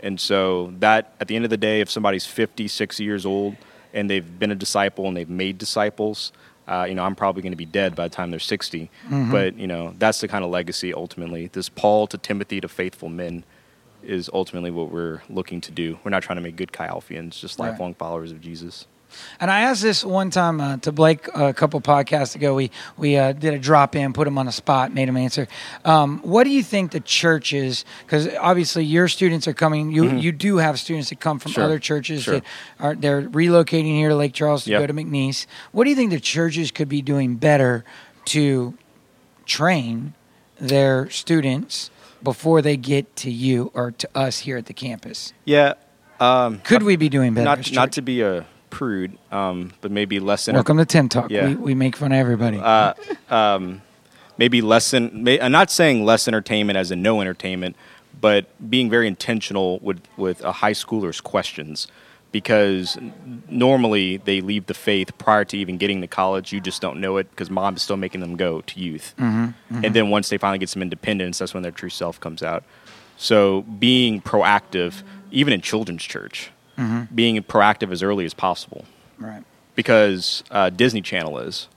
And 0.02 0.20
so 0.20 0.74
that 0.80 1.14
at 1.20 1.28
the 1.28 1.36
end 1.36 1.46
of 1.46 1.50
the 1.50 1.58
day, 1.58 1.82
if 1.82 1.90
somebody's 1.90 2.26
50, 2.26 2.68
60 2.68 3.04
years 3.04 3.26
old 3.26 3.56
and 3.94 4.10
they've 4.10 4.40
been 4.40 4.52
a 4.52 4.56
disciple 4.56 5.08
and 5.08 5.16
they've 5.16 5.30
made 5.30 5.58
disciples, 5.58 6.32
uh, 6.68 6.86
you 6.90 6.96
know, 6.96 7.04
I'm 7.04 7.16
probably 7.16 7.42
going 7.42 7.52
to 7.52 7.58
be 7.58 7.66
dead 7.66 7.96
by 7.96 8.08
the 8.08 8.16
time 8.16 8.32
they're 8.32 8.40
60. 8.40 8.90
But, 9.32 9.58
you 9.58 9.68
know, 9.68 9.94
that's 10.00 10.20
the 10.22 10.28
kind 10.28 10.44
of 10.44 10.50
legacy 10.52 10.94
ultimately. 10.94 11.48
This 11.54 11.70
Paul 11.70 12.08
to 12.08 12.18
Timothy 12.18 12.60
to 12.62 12.68
faithful 12.68 13.10
men 13.10 13.44
is 14.04 14.30
ultimately 14.34 14.72
what 14.72 14.92
we're 14.92 15.22
looking 15.30 15.62
to 15.62 15.72
do. 15.72 16.00
We're 16.04 16.12
not 16.12 16.24
trying 16.24 16.38
to 16.38 16.42
make 16.42 16.56
good 16.56 16.72
Chi 16.72 16.88
Alphians, 16.88 17.40
just 17.40 17.60
Right. 17.60 17.70
lifelong 17.70 17.94
followers 17.96 18.32
of 18.32 18.42
Jesus. 18.42 18.86
And 19.40 19.50
I 19.52 19.62
asked 19.62 19.82
this 19.82 20.04
one 20.06 20.30
time 20.30 20.62
uh, 20.62 20.78
to 20.78 20.92
Blake 20.92 21.28
a 21.34 21.54
couple 21.54 21.80
podcasts 21.82 22.36
ago. 22.36 22.56
We 22.56 22.72
we 22.98 23.18
uh, 23.18 23.32
did 23.34 23.54
a 23.54 23.60
drop 23.60 23.96
in, 23.96 24.14
put 24.14 24.28
him 24.28 24.38
on 24.38 24.46
the 24.46 24.52
spot, 24.52 24.94
made 24.94 25.10
him 25.10 25.18
answer. 25.18 25.48
Um, 25.84 26.20
what 26.24 26.44
do 26.46 26.50
you 26.50 26.64
think 26.64 26.92
the 26.92 27.00
churches? 27.00 27.86
Because 28.06 28.28
obviously 28.40 28.84
your 28.86 29.08
students 29.08 29.48
are 29.48 29.54
coming. 29.54 29.92
You 29.92 30.12
you 30.18 30.32
do 30.32 30.58
have 30.58 30.80
students 30.80 31.10
that 31.10 31.20
come 31.20 31.40
from 31.40 31.52
Mm-hmm. 31.52 31.56
Sure. 31.62 31.64
other 31.64 31.80
churches 31.80 32.24
Sure. 32.24 32.34
that 32.40 32.44
are 32.80 32.96
they're 32.96 33.22
relocating 33.24 33.96
here 33.96 34.10
to 34.10 34.16
Lake 34.16 34.34
Charles 34.34 34.64
to 34.66 34.72
Yep. 34.72 34.80
go 34.82 34.88
to 34.88 34.94
McNeese. 34.94 35.46
What 35.72 35.84
do 35.86 35.90
you 35.90 35.96
think 35.96 36.12
the 36.12 36.20
churches 36.20 36.72
could 36.72 36.90
be 36.90 37.02
doing 37.02 37.36
better 37.36 37.84
to 38.26 38.74
train 39.46 40.14
their 40.60 41.10
students 41.10 41.90
before 42.24 42.62
they 42.62 42.78
get 42.78 43.16
to 43.18 43.30
you 43.32 43.72
or 43.74 43.92
to 43.92 44.10
us 44.16 44.40
here 44.40 44.58
at 44.58 44.66
the 44.66 44.74
campus? 44.74 45.34
Yeah. 45.46 45.74
Um, 46.20 46.60
Could 46.64 46.84
we 46.84 46.96
be 46.96 47.10
doing 47.10 47.34
better? 47.34 47.46
not, 47.46 47.72
not 47.74 47.92
to 47.94 48.02
be 48.02 48.22
a 48.22 48.46
prude, 48.80 49.18
um, 49.32 49.72
but 49.80 49.90
maybe 49.90 50.20
less 50.20 50.50
enter- 50.50 50.58
Welcome 50.58 50.78
to 50.80 50.86
Tim 50.86 51.08
Talk. 51.08 51.32
Yeah. 51.32 51.48
We, 51.48 51.56
we 51.56 51.76
make 51.76 51.96
fun 51.96 52.12
of 52.12 52.18
everybody. 52.18 52.60
uh, 52.60 52.94
um, 53.30 53.82
maybe 54.38 54.62
less 54.62 54.92
than, 54.92 55.24
may, 55.24 55.40
I'm 55.40 55.54
not 55.54 55.72
saying 55.72 56.04
less 56.04 56.28
entertainment 56.28 56.76
as 56.78 56.92
in 56.92 57.02
no 57.02 57.22
entertainment, 57.22 57.78
but 58.20 58.48
being 58.70 58.90
very 58.90 59.08
intentional 59.08 59.80
with, 59.80 60.02
with 60.18 60.44
a 60.44 60.52
high 60.52 60.74
schooler's 60.74 61.22
questions. 61.22 61.88
Because 62.34 62.98
normally 63.50 64.18
they 64.18 64.42
leave 64.42 64.66
the 64.66 64.74
faith 64.74 65.18
prior 65.18 65.46
to 65.46 65.58
even 65.58 65.78
getting 65.78 66.02
to 66.02 66.08
college. 66.08 66.52
You 66.52 66.60
just 66.60 66.82
don't 66.82 67.00
know 67.00 67.16
it 67.16 67.30
because 67.30 67.50
mom 67.50 67.78
is 67.78 67.82
still 67.82 67.96
making 67.96 68.20
them 68.20 68.36
go 68.36 68.60
to 68.60 68.80
youth. 68.80 69.16
And 69.18 69.54
then 69.70 70.10
once 70.10 70.28
they 70.28 70.38
finally 70.38 70.58
get 70.58 70.68
some 70.68 70.82
independence, 70.82 71.38
that's 71.38 71.54
when 71.54 71.64
their 71.64 71.72
true 71.72 71.90
self 71.90 72.20
comes 72.20 72.44
out. 72.44 72.66
So 73.16 73.62
being 73.62 74.22
proactive, 74.22 75.02
even 75.32 75.54
in 75.54 75.62
children's 75.62 76.04
church, 76.04 76.52
being 77.14 77.42
proactive 77.44 77.92
as 77.92 78.02
early 78.04 78.26
as 78.26 78.34
possible. 78.34 78.86
right. 79.18 79.44
Because 79.76 80.44
uh, 80.52 80.70
Disney 80.70 81.02
Channel 81.02 81.38
is 81.40 81.68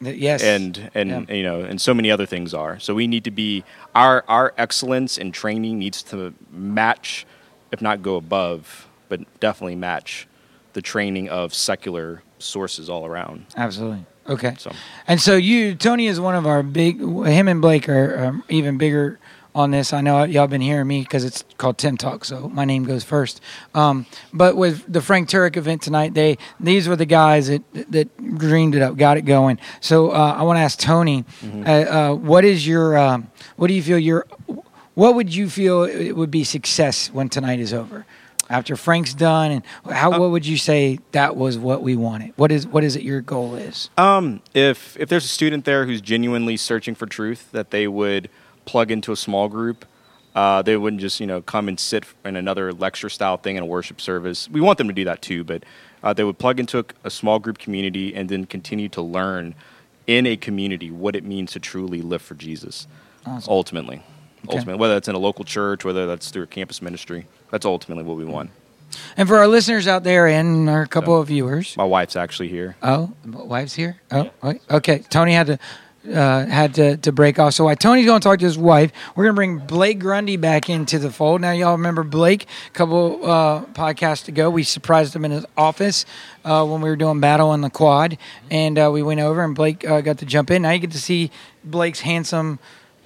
Yes. 0.00 0.42
and 0.42 0.90
and 0.94 1.08
Yeah. 1.28 1.34
you 1.34 1.42
know 1.42 1.62
and 1.62 1.80
so 1.80 1.94
many 1.94 2.10
other 2.10 2.26
things 2.26 2.52
are 2.52 2.78
so 2.78 2.94
we 2.94 3.06
need 3.06 3.24
to 3.24 3.30
be 3.30 3.64
our 3.94 4.22
our 4.28 4.52
excellence 4.58 5.16
in 5.16 5.32
training 5.32 5.78
needs 5.78 6.02
to 6.10 6.34
match 6.50 7.24
if 7.72 7.80
not 7.80 8.02
go 8.02 8.16
above 8.16 8.86
but 9.08 9.20
definitely 9.40 9.74
match 9.76 10.28
the 10.74 10.82
training 10.82 11.30
of 11.30 11.54
secular 11.54 12.22
sources 12.38 12.90
all 12.90 13.06
around 13.06 13.46
Absolutely. 13.56 14.04
Okay. 14.28 14.54
So- 14.58 14.72
And 15.08 15.18
so 15.20 15.36
you, 15.36 15.74
Tony, 15.76 16.08
is 16.08 16.18
one 16.20 16.34
of 16.34 16.46
our 16.46 16.62
big. 16.64 16.98
Him 17.00 17.46
and 17.48 17.62
Blake 17.62 17.88
are 17.88 18.24
um, 18.26 18.42
even 18.50 18.76
bigger 18.76 19.18
on 19.56 19.70
this. 19.70 19.92
I 19.92 20.00
know 20.02 20.22
y'all 20.24 20.46
been 20.46 20.60
hearing 20.60 20.86
me 20.86 21.00
because 21.00 21.24
it's 21.24 21.44
called 21.56 21.78
Tim 21.78 21.96
Talk, 21.96 22.24
so 22.24 22.48
my 22.50 22.64
name 22.64 22.84
goes 22.84 23.02
first. 23.02 23.40
Um, 23.74 24.04
but 24.32 24.54
with 24.56 24.84
the 24.92 25.00
Frank 25.00 25.28
Turek 25.28 25.56
event 25.56 25.80
tonight, 25.82 26.14
they 26.14 26.36
these 26.60 26.86
were 26.88 26.94
the 26.96 27.06
guys 27.06 27.48
that 27.48 27.62
that 27.90 28.36
dreamed 28.38 28.74
it 28.74 28.82
up, 28.82 28.96
got 28.96 29.16
it 29.16 29.22
going. 29.22 29.58
So 29.80 30.10
uh, 30.10 30.36
I 30.38 30.42
want 30.42 30.58
to 30.58 30.60
ask 30.60 30.78
Tony, 30.78 31.24
Mm-hmm. 31.42 31.62
uh, 31.66 31.70
uh, 31.72 32.14
what 32.14 32.44
is 32.44 32.66
your, 32.66 32.96
um, 32.98 33.30
what 33.56 33.68
do 33.68 33.74
you 33.74 33.82
feel 33.82 33.98
your, 33.98 34.26
what 34.94 35.14
would 35.14 35.34
you 35.34 35.48
feel 35.48 35.84
it 35.84 36.12
would 36.12 36.30
be 36.30 36.44
success 36.44 37.08
when 37.12 37.28
tonight 37.28 37.58
is 37.60 37.72
over? 37.72 38.04
After 38.48 38.76
Frank's 38.76 39.12
done, 39.14 39.50
and 39.50 39.62
how 39.90 40.12
Uh, 40.12 40.18
what 40.20 40.30
would 40.30 40.46
you 40.46 40.56
say 40.56 41.00
that 41.12 41.34
was 41.36 41.58
what 41.58 41.82
we 41.82 41.96
wanted? 41.96 42.32
What 42.36 42.52
is 42.52 42.64
what 42.66 42.84
is 42.84 42.94
it 42.94 43.02
your 43.02 43.20
goal 43.20 43.56
is? 43.56 43.90
um 43.98 44.40
if 44.54 44.96
if 45.00 45.08
there's 45.08 45.24
a 45.24 45.28
student 45.28 45.64
there 45.64 45.84
who's 45.86 46.00
genuinely 46.00 46.56
searching 46.56 46.94
for 46.94 47.06
truth 47.06 47.50
that 47.50 47.70
they 47.72 47.88
would 47.88 48.28
plug 48.66 48.90
into 48.90 49.12
a 49.12 49.16
small 49.16 49.48
group 49.48 49.84
uh, 50.34 50.60
they 50.60 50.76
wouldn't 50.76 51.00
just 51.00 51.18
you 51.20 51.26
know 51.26 51.40
come 51.40 51.66
and 51.68 51.80
sit 51.80 52.04
in 52.24 52.36
another 52.36 52.72
lecture 52.72 53.08
style 53.08 53.38
thing 53.38 53.56
in 53.56 53.62
a 53.62 53.66
worship 53.66 54.00
service 54.00 54.48
we 54.50 54.60
want 54.60 54.76
them 54.78 54.86
to 54.88 54.92
do 54.94 55.04
that 55.04 55.22
too 55.22 55.42
but 55.44 55.64
uh, 56.02 56.12
they 56.12 56.22
would 56.24 56.38
plug 56.38 56.60
into 56.60 56.78
a, 56.80 56.84
a 57.04 57.10
small 57.10 57.38
group 57.38 57.58
community 57.58 58.14
and 58.14 58.28
then 58.28 58.44
continue 58.44 58.88
to 58.88 59.00
learn 59.00 59.54
in 60.06 60.26
a 60.26 60.36
community 60.36 60.90
what 60.90 61.16
it 61.16 61.24
means 61.24 61.52
to 61.52 61.58
truly 61.60 62.02
live 62.02 62.20
for 62.22 62.34
jesus 62.34 62.86
Awesome. 63.24 63.50
ultimately 63.52 64.02
Ultimately, 64.48 64.76
whether 64.76 64.94
that's 64.94 65.08
in 65.08 65.16
a 65.16 65.18
local 65.18 65.44
church, 65.44 65.84
whether 65.84 66.06
that's 66.06 66.30
through 66.30 66.44
a 66.44 66.46
campus 66.46 66.80
ministry, 66.80 67.26
that's 67.50 67.66
ultimately 67.66 68.04
what 68.04 68.16
we 68.16 68.24
want. 68.24 68.50
And 69.16 69.26
for 69.26 69.38
our 69.38 69.48
listeners 69.48 69.88
out 69.88 70.04
there 70.04 70.28
and 70.28 70.70
our 70.70 70.86
couple 70.86 71.14
So- 71.16 71.20
of 71.22 71.26
viewers, 71.26 71.76
My 71.76 71.82
wife's 71.82 72.14
actually 72.14 72.46
here. 72.46 72.76
oh, 72.80 73.10
my 73.24 73.42
wife's 73.42 73.74
here. 73.74 73.96
Oh, 74.12 74.30
wait. 74.44 74.60
okay. 74.70 74.98
Tony 75.10 75.32
had 75.32 75.48
to 75.48 75.58
uh, 76.08 76.46
had 76.46 76.74
to, 76.74 76.96
to 76.98 77.12
break 77.12 77.38
off. 77.38 77.54
So 77.54 77.64
while 77.64 77.76
Tony's 77.76 78.06
going 78.06 78.20
to 78.20 78.24
talk 78.24 78.38
to 78.38 78.44
his 78.44 78.58
wife, 78.58 78.92
we're 79.14 79.24
going 79.24 79.34
to 79.34 79.36
bring 79.36 79.58
Blake 79.58 79.98
Grundy 79.98 80.36
back 80.36 80.68
into 80.68 80.98
the 80.98 81.10
fold. 81.10 81.40
Now, 81.40 81.52
y'all 81.52 81.72
remember 81.72 82.02
Blake 82.02 82.46
a 82.68 82.70
couple 82.70 83.24
uh, 83.24 83.64
podcasts 83.66 84.28
ago. 84.28 84.50
We 84.50 84.62
surprised 84.62 85.14
him 85.14 85.24
in 85.24 85.30
his 85.30 85.46
office 85.56 86.04
uh, 86.44 86.66
when 86.66 86.80
we 86.80 86.88
were 86.88 86.96
doing 86.96 87.20
battle 87.20 87.50
on 87.50 87.60
the 87.60 87.70
quad, 87.70 88.18
and 88.50 88.78
uh, 88.78 88.90
we 88.92 89.02
went 89.02 89.20
over 89.20 89.42
and 89.42 89.54
Blake 89.54 89.86
uh, 89.88 90.00
got 90.00 90.18
to 90.18 90.26
jump 90.26 90.50
in. 90.50 90.62
Now 90.62 90.70
you 90.70 90.78
get 90.78 90.92
to 90.92 91.00
see 91.00 91.30
Blake's 91.64 92.00
handsome. 92.00 92.58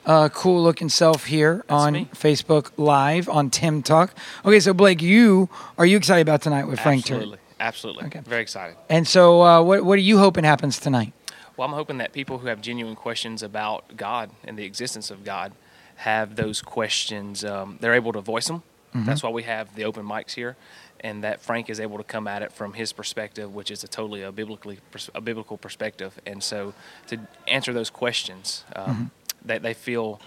Uh, 0.06 0.30
cool 0.30 0.62
looking 0.62 0.88
self 0.88 1.26
here 1.26 1.62
on 1.68 1.92
me. 1.92 2.08
Facebook 2.14 2.70
Live 2.78 3.28
on 3.28 3.50
Tim 3.50 3.82
Talk. 3.82 4.14
Okay, 4.46 4.58
so 4.58 4.72
Blake, 4.72 5.02
you 5.02 5.50
are 5.76 5.84
you 5.84 5.98
excited 5.98 6.22
about 6.22 6.40
tonight 6.40 6.64
with 6.64 6.80
Frank 6.80 7.04
Turek? 7.04 7.16
Absolutely. 7.16 7.38
Absolutely. 7.60 8.04
Okay. 8.06 8.20
Very 8.20 8.40
excited. 8.40 8.76
And 8.88 9.06
so, 9.06 9.42
uh, 9.42 9.62
what 9.62 9.84
what 9.84 9.98
are 9.98 10.02
you 10.02 10.16
hoping 10.16 10.44
happens 10.44 10.78
tonight? 10.78 11.12
Well, 11.60 11.68
I'm 11.68 11.74
hoping 11.74 11.98
that 11.98 12.14
people 12.14 12.38
who 12.38 12.46
have 12.46 12.62
genuine 12.62 12.96
questions 12.96 13.42
about 13.42 13.94
God 13.94 14.30
and 14.44 14.58
the 14.58 14.64
existence 14.64 15.10
of 15.10 15.24
God 15.24 15.52
have 15.96 16.36
those 16.36 16.62
questions. 16.62 17.44
Um, 17.44 17.76
they're 17.82 17.92
able 17.92 18.14
to 18.14 18.22
voice 18.22 18.46
them. 18.46 18.62
Mm-hmm. 18.94 19.04
That's 19.04 19.22
why 19.22 19.28
we 19.28 19.42
have 19.42 19.74
the 19.74 19.84
open 19.84 20.06
mics 20.06 20.32
here, 20.32 20.56
and 21.00 21.22
that 21.22 21.42
Frank 21.42 21.68
is 21.68 21.78
able 21.78 21.98
to 21.98 22.02
come 22.02 22.26
at 22.26 22.40
it 22.40 22.50
from 22.50 22.72
his 22.72 22.94
perspective, 22.94 23.54
which 23.54 23.70
is 23.70 23.84
a 23.84 23.88
totally 23.88 24.22
a 24.22 24.32
biblically 24.32 24.78
a 25.14 25.20
biblical 25.20 25.58
perspective. 25.58 26.18
And 26.24 26.42
so, 26.42 26.72
to 27.08 27.18
answer 27.46 27.74
those 27.74 27.90
questions, 27.90 28.64
um, 28.74 28.86
Mm-hmm. 28.86 29.04
that 29.44 29.60
they 29.62 29.74
feel 29.74 30.18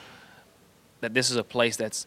that 1.02 1.16
this 1.16 1.32
is 1.32 1.36
a 1.36 1.44
place 1.44 1.78
that's 1.78 2.06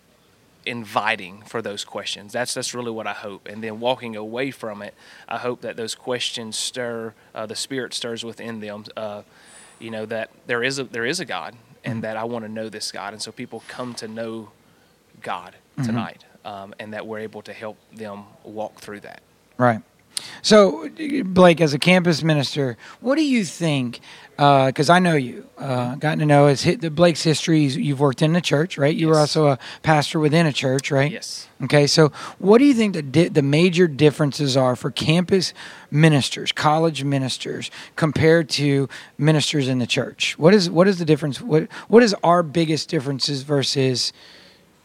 inviting 0.67 1.43
for 1.43 1.63
those 1.63 1.85
questions. 1.85 2.33
That's 2.33 2.55
that's 2.55 2.75
really 2.75 2.91
what 2.91 3.07
I 3.07 3.13
hope. 3.13 3.47
And 3.47 3.63
then 3.63 3.81
walking 3.81 4.17
away 4.17 4.51
from 4.51 4.83
it, 4.83 4.95
I 5.29 5.39
hope 5.39 5.61
that 5.63 5.77
those 5.77 5.95
questions 5.95 6.57
stir 6.57 7.15
uh, 7.35 7.47
the 7.47 7.57
spirit 7.57 7.95
stirs 7.95 8.25
within 8.25 8.61
them. 8.61 8.85
Uh, 8.97 9.23
you 9.79 9.91
know 9.91 10.07
that 10.07 10.31
there 10.47 10.63
is 10.63 10.79
a 10.79 10.85
there 10.85 11.05
is 11.05 11.21
a 11.21 11.25
God, 11.25 11.55
and 11.85 12.03
that 12.03 12.17
I 12.17 12.25
want 12.25 12.45
to 12.45 12.51
know 12.51 12.69
this 12.69 12.91
God, 12.93 13.13
and 13.13 13.23
so 13.23 13.33
people 13.33 13.63
come 13.69 13.95
to 13.95 14.09
know 14.09 14.51
God 15.23 15.55
tonight, 15.83 16.25
um, 16.45 16.75
and 16.79 16.93
that 16.95 17.07
we're 17.07 17.19
able 17.21 17.43
to 17.43 17.53
help 17.53 17.77
them 17.93 18.25
walk 18.45 18.77
through 18.77 19.01
that. 19.01 19.21
Right. 19.59 19.83
So, 20.43 20.89
Blake, 21.25 21.61
as 21.61 21.75
a 21.75 21.79
campus 21.79 22.23
minister, 22.23 22.77
what 23.01 23.17
do 23.17 23.25
you 23.25 23.45
think? 23.45 24.01
Because 24.37 24.91
I 24.91 24.99
know 24.99 25.15
you, 25.15 25.47
uh, 25.59 25.95
gotten 25.97 26.19
to 26.19 26.27
know 26.27 26.47
his 26.47 26.63
hit 26.63 26.81
the 26.83 26.91
Blake's 26.91 27.23
history. 27.23 27.61
You've 27.65 28.01
worked 28.01 28.21
in 28.23 28.33
the 28.33 28.41
church, 28.41 28.77
right? 28.77 28.95
You 28.95 29.09
were 29.09 29.19
also 29.19 29.47
a 29.47 29.59
pastor 29.83 30.21
within 30.21 30.47
a 30.47 30.53
church, 30.53 30.91
right? 30.91 31.11
Yes. 31.11 31.49
Okay. 31.63 31.87
So, 31.87 32.13
what 32.39 32.59
do 32.59 32.65
you 32.65 32.75
think 32.75 32.95
the 32.95 33.03
di- 33.03 33.29
the 33.29 33.43
major 33.43 33.89
differences 33.89 34.57
are 34.57 34.77
for 34.77 34.91
campus 34.91 35.55
ministers, 35.91 36.53
college 36.53 37.03
ministers, 37.03 37.71
compared 37.97 38.51
to 38.51 38.89
ministers 39.17 39.69
in 39.69 39.79
the 39.79 39.87
church? 39.87 40.39
What 40.39 40.53
is 40.55 40.69
what 40.69 40.87
is 40.87 40.99
the 40.99 41.07
difference? 41.07 41.41
What 41.41 41.69
what 41.89 42.03
is 42.03 42.15
our 42.23 42.43
biggest 42.43 42.91
differences 42.91 43.43
versus 43.43 44.13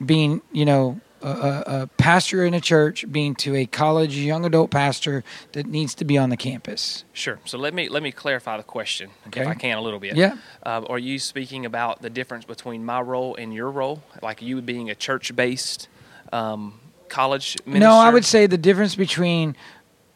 being, 0.06 0.42
you 0.52 0.66
know, 0.66 1.00
a, 1.22 1.64
a, 1.82 1.88
pastor 1.98 2.46
in 2.46 2.54
a 2.54 2.62
church, 2.62 3.06
being 3.12 3.36
to 3.36 3.56
a 3.56 3.66
college 3.66 4.16
young 4.16 4.46
adult 4.46 4.72
pastor 4.72 5.24
that 5.52 5.68
needs 5.68 5.94
to 5.96 6.06
be 6.06 6.18
on 6.18 6.30
the 6.30 6.38
campus. 6.38 7.04
Sure. 7.14 7.40
So 7.46 7.58
let 7.58 7.74
me 7.74 7.90
let 7.90 8.04
me 8.04 8.12
clarify 8.12 8.58
the 8.58 8.64
question, 8.64 9.12
Okay. 9.28 9.42
if 9.42 9.48
I 9.48 9.54
can, 9.54 9.78
a 9.78 9.82
little 9.82 10.00
bit. 10.00 10.16
Yeah. 10.16 10.38
Uh, 10.64 10.84
are 10.90 11.00
you 11.00 11.20
speaking 11.20 11.66
about 11.66 12.02
the 12.02 12.10
difference 12.10 12.46
between 12.46 12.84
my 12.84 13.02
role 13.02 13.36
and 13.36 13.54
your 13.54 13.70
role, 13.70 14.04
like 14.22 14.42
you 14.42 14.62
being 14.62 14.90
a 14.90 14.96
church-based 14.96 15.88
um, 16.34 16.80
college 17.10 17.58
minister? 17.66 17.88
No, 17.88 17.96
I 17.96 18.10
would 18.10 18.26
say 18.26 18.48
the 18.48 18.58
difference 18.58 18.96
between 18.96 19.56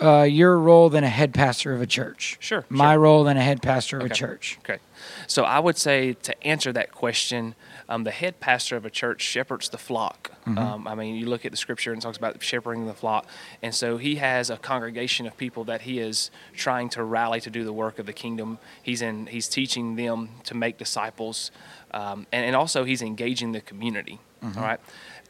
uh, 0.01 0.23
your 0.23 0.57
role 0.59 0.89
than 0.89 1.03
a 1.03 1.09
head 1.09 1.33
pastor 1.33 1.73
of 1.73 1.81
a 1.81 1.87
church. 1.87 2.37
Sure, 2.39 2.65
My 2.69 2.93
sure. 2.93 2.99
role 2.99 3.23
than 3.23 3.37
a 3.37 3.41
head 3.41 3.61
pastor 3.61 3.99
of 3.99 4.05
a 4.05 4.09
church. 4.09 4.57
Okay. 4.59 4.79
So 5.27 5.43
I 5.43 5.59
would 5.59 5.77
say 5.77 6.13
to 6.13 6.43
answer 6.43 6.73
that 6.73 6.91
question, 6.91 7.55
um, 7.87 8.03
the 8.03 8.11
head 8.11 8.39
pastor 8.39 8.75
of 8.75 8.85
a 8.85 8.89
church 8.89 9.21
shepherds 9.21 9.69
the 9.69 9.77
flock. 9.77 10.31
Mm-hmm. 10.45 10.57
Um, 10.57 10.87
I 10.87 10.95
mean, 10.95 11.15
you 11.15 11.27
look 11.27 11.45
at 11.45 11.51
the 11.51 11.57
scripture 11.57 11.91
and 11.91 12.01
it 12.01 12.03
talks 12.03 12.17
about 12.17 12.41
shepherding 12.41 12.87
the 12.87 12.93
flock. 12.93 13.25
And 13.61 13.73
so 13.73 13.97
he 13.97 14.15
has 14.15 14.49
a 14.49 14.57
congregation 14.57 15.25
of 15.25 15.37
people 15.37 15.63
that 15.65 15.81
he 15.81 15.99
is 15.99 16.31
trying 16.53 16.89
to 16.89 17.03
rally 17.03 17.41
to 17.41 17.49
do 17.49 17.63
the 17.63 17.73
work 17.73 17.99
of 17.99 18.05
the 18.05 18.13
kingdom. 18.13 18.59
He's 18.81 19.01
in, 19.01 19.27
he's 19.27 19.47
teaching 19.47 19.95
them 19.95 20.29
to 20.45 20.55
make 20.55 20.77
disciples. 20.77 21.51
Um, 21.91 22.27
and, 22.31 22.45
and 22.45 22.55
also 22.55 22.83
he's 22.83 23.01
engaging 23.01 23.51
the 23.51 23.61
community. 23.61 24.19
Mm-hmm. 24.43 24.59
all 24.59 24.65
right. 24.65 24.79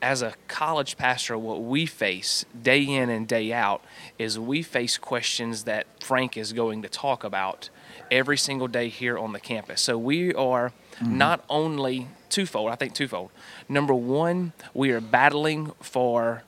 As 0.01 0.21
a 0.21 0.33
college 0.47 0.97
pastor, 0.97 1.37
what 1.37 1.63
we 1.63 1.85
face 1.85 2.45
day 2.61 2.83
in 2.83 3.09
and 3.09 3.27
day 3.27 3.53
out 3.53 3.81
is 4.19 4.37
we 4.37 4.61
face 4.61 4.97
questions 4.97 5.63
that 5.63 5.87
Frank 6.03 6.37
is 6.37 6.53
going 6.53 6.81
to 6.81 6.89
talk 6.89 7.23
about 7.23 7.69
every 8.11 8.37
single 8.37 8.67
day 8.67 8.89
here 8.89 9.17
on 9.17 9.33
the 9.33 9.39
campus. 9.39 9.81
So 9.81 9.97
we 9.97 10.33
are 10.33 10.71
mm-hmm. 10.95 11.17
not 11.17 11.43
only 11.49 12.07
twofold, 12.29 12.71
I 12.71 12.75
think 12.75 12.93
twofold. 12.93 13.31
Number 13.69 13.93
one, 13.93 14.53
we 14.73 14.91
are 14.91 15.01
battling 15.01 15.71
for 15.81 16.43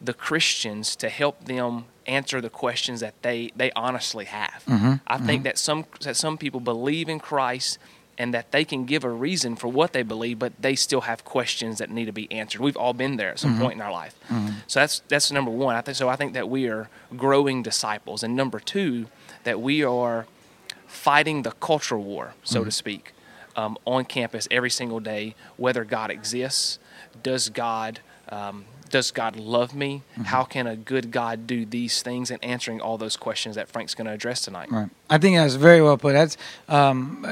the 0.00 0.14
Christians 0.14 0.96
to 0.96 1.08
help 1.08 1.44
them 1.44 1.86
answer 2.06 2.40
the 2.40 2.50
questions 2.50 3.00
that 3.00 3.14
they, 3.22 3.50
they 3.56 3.72
honestly 3.72 4.26
have. 4.26 4.62
Mm-hmm. 4.68 4.94
I 5.06 5.18
think 5.18 5.40
mm-hmm. 5.40 5.42
that 5.44 5.58
some 5.58 5.86
that 6.02 6.16
some 6.16 6.36
people 6.36 6.60
believe 6.60 7.08
in 7.08 7.18
Christ 7.18 7.78
and 8.16 8.32
that 8.32 8.52
they 8.52 8.64
can 8.64 8.84
give 8.84 9.02
a 9.02 9.10
reason 9.10 9.56
for 9.56 9.68
what 9.68 9.92
they 9.92 10.02
believe, 10.02 10.38
but 10.38 10.52
they 10.60 10.76
still 10.76 11.02
have 11.02 11.24
questions 11.24 11.78
that 11.78 11.90
need 11.90 12.04
to 12.04 12.12
be 12.12 12.30
answered. 12.30 12.60
We've 12.60 12.76
all 12.76 12.92
been 12.92 13.16
there 13.16 13.30
at 13.30 13.38
some 13.40 13.58
point 13.58 13.74
in 13.74 13.80
our 13.80 13.90
life. 13.90 14.14
So 14.66 14.80
that's 14.80 15.02
that's 15.08 15.32
number 15.32 15.50
one. 15.50 15.74
I 15.74 15.80
think 15.80 15.96
so. 15.96 16.08
I 16.08 16.16
think 16.16 16.34
that 16.34 16.48
we 16.48 16.68
are 16.68 16.88
growing 17.16 17.62
disciples, 17.62 18.22
and 18.22 18.36
number 18.36 18.60
two, 18.60 19.06
that 19.44 19.60
we 19.60 19.82
are 19.82 20.26
fighting 20.94 21.42
the 21.42 21.52
culture 21.52 21.98
war, 21.98 22.34
so 22.44 22.64
to 22.64 22.70
speak, 22.70 23.12
um, 23.56 23.76
on 23.84 24.04
campus 24.04 24.48
every 24.50 24.70
single 24.70 25.00
day. 25.00 25.34
Whether 25.56 25.84
God 25.84 26.10
exists, 26.10 26.78
does 27.22 27.48
God 27.48 28.00
um, 28.28 28.64
does 28.90 29.10
God 29.10 29.36
love 29.36 29.74
me? 29.74 30.02
How 30.24 30.44
can 30.44 30.66
a 30.66 30.76
good 30.76 31.10
God 31.10 31.46
do 31.46 31.64
these 31.64 32.02
things? 32.02 32.30
And 32.30 32.42
answering 32.44 32.80
all 32.80 32.98
those 32.98 33.16
questions 33.16 33.56
that 33.56 33.68
Frank's 33.68 33.94
going 33.94 34.06
to 34.06 34.12
address 34.12 34.42
tonight. 34.42 34.70
Right. 34.70 34.88
I 35.10 35.18
think 35.18 35.36
that's 35.36 35.54
very 35.54 35.82
well 35.82 35.98
put. 35.98 36.12
That's 36.12 36.36
um, 36.68 37.26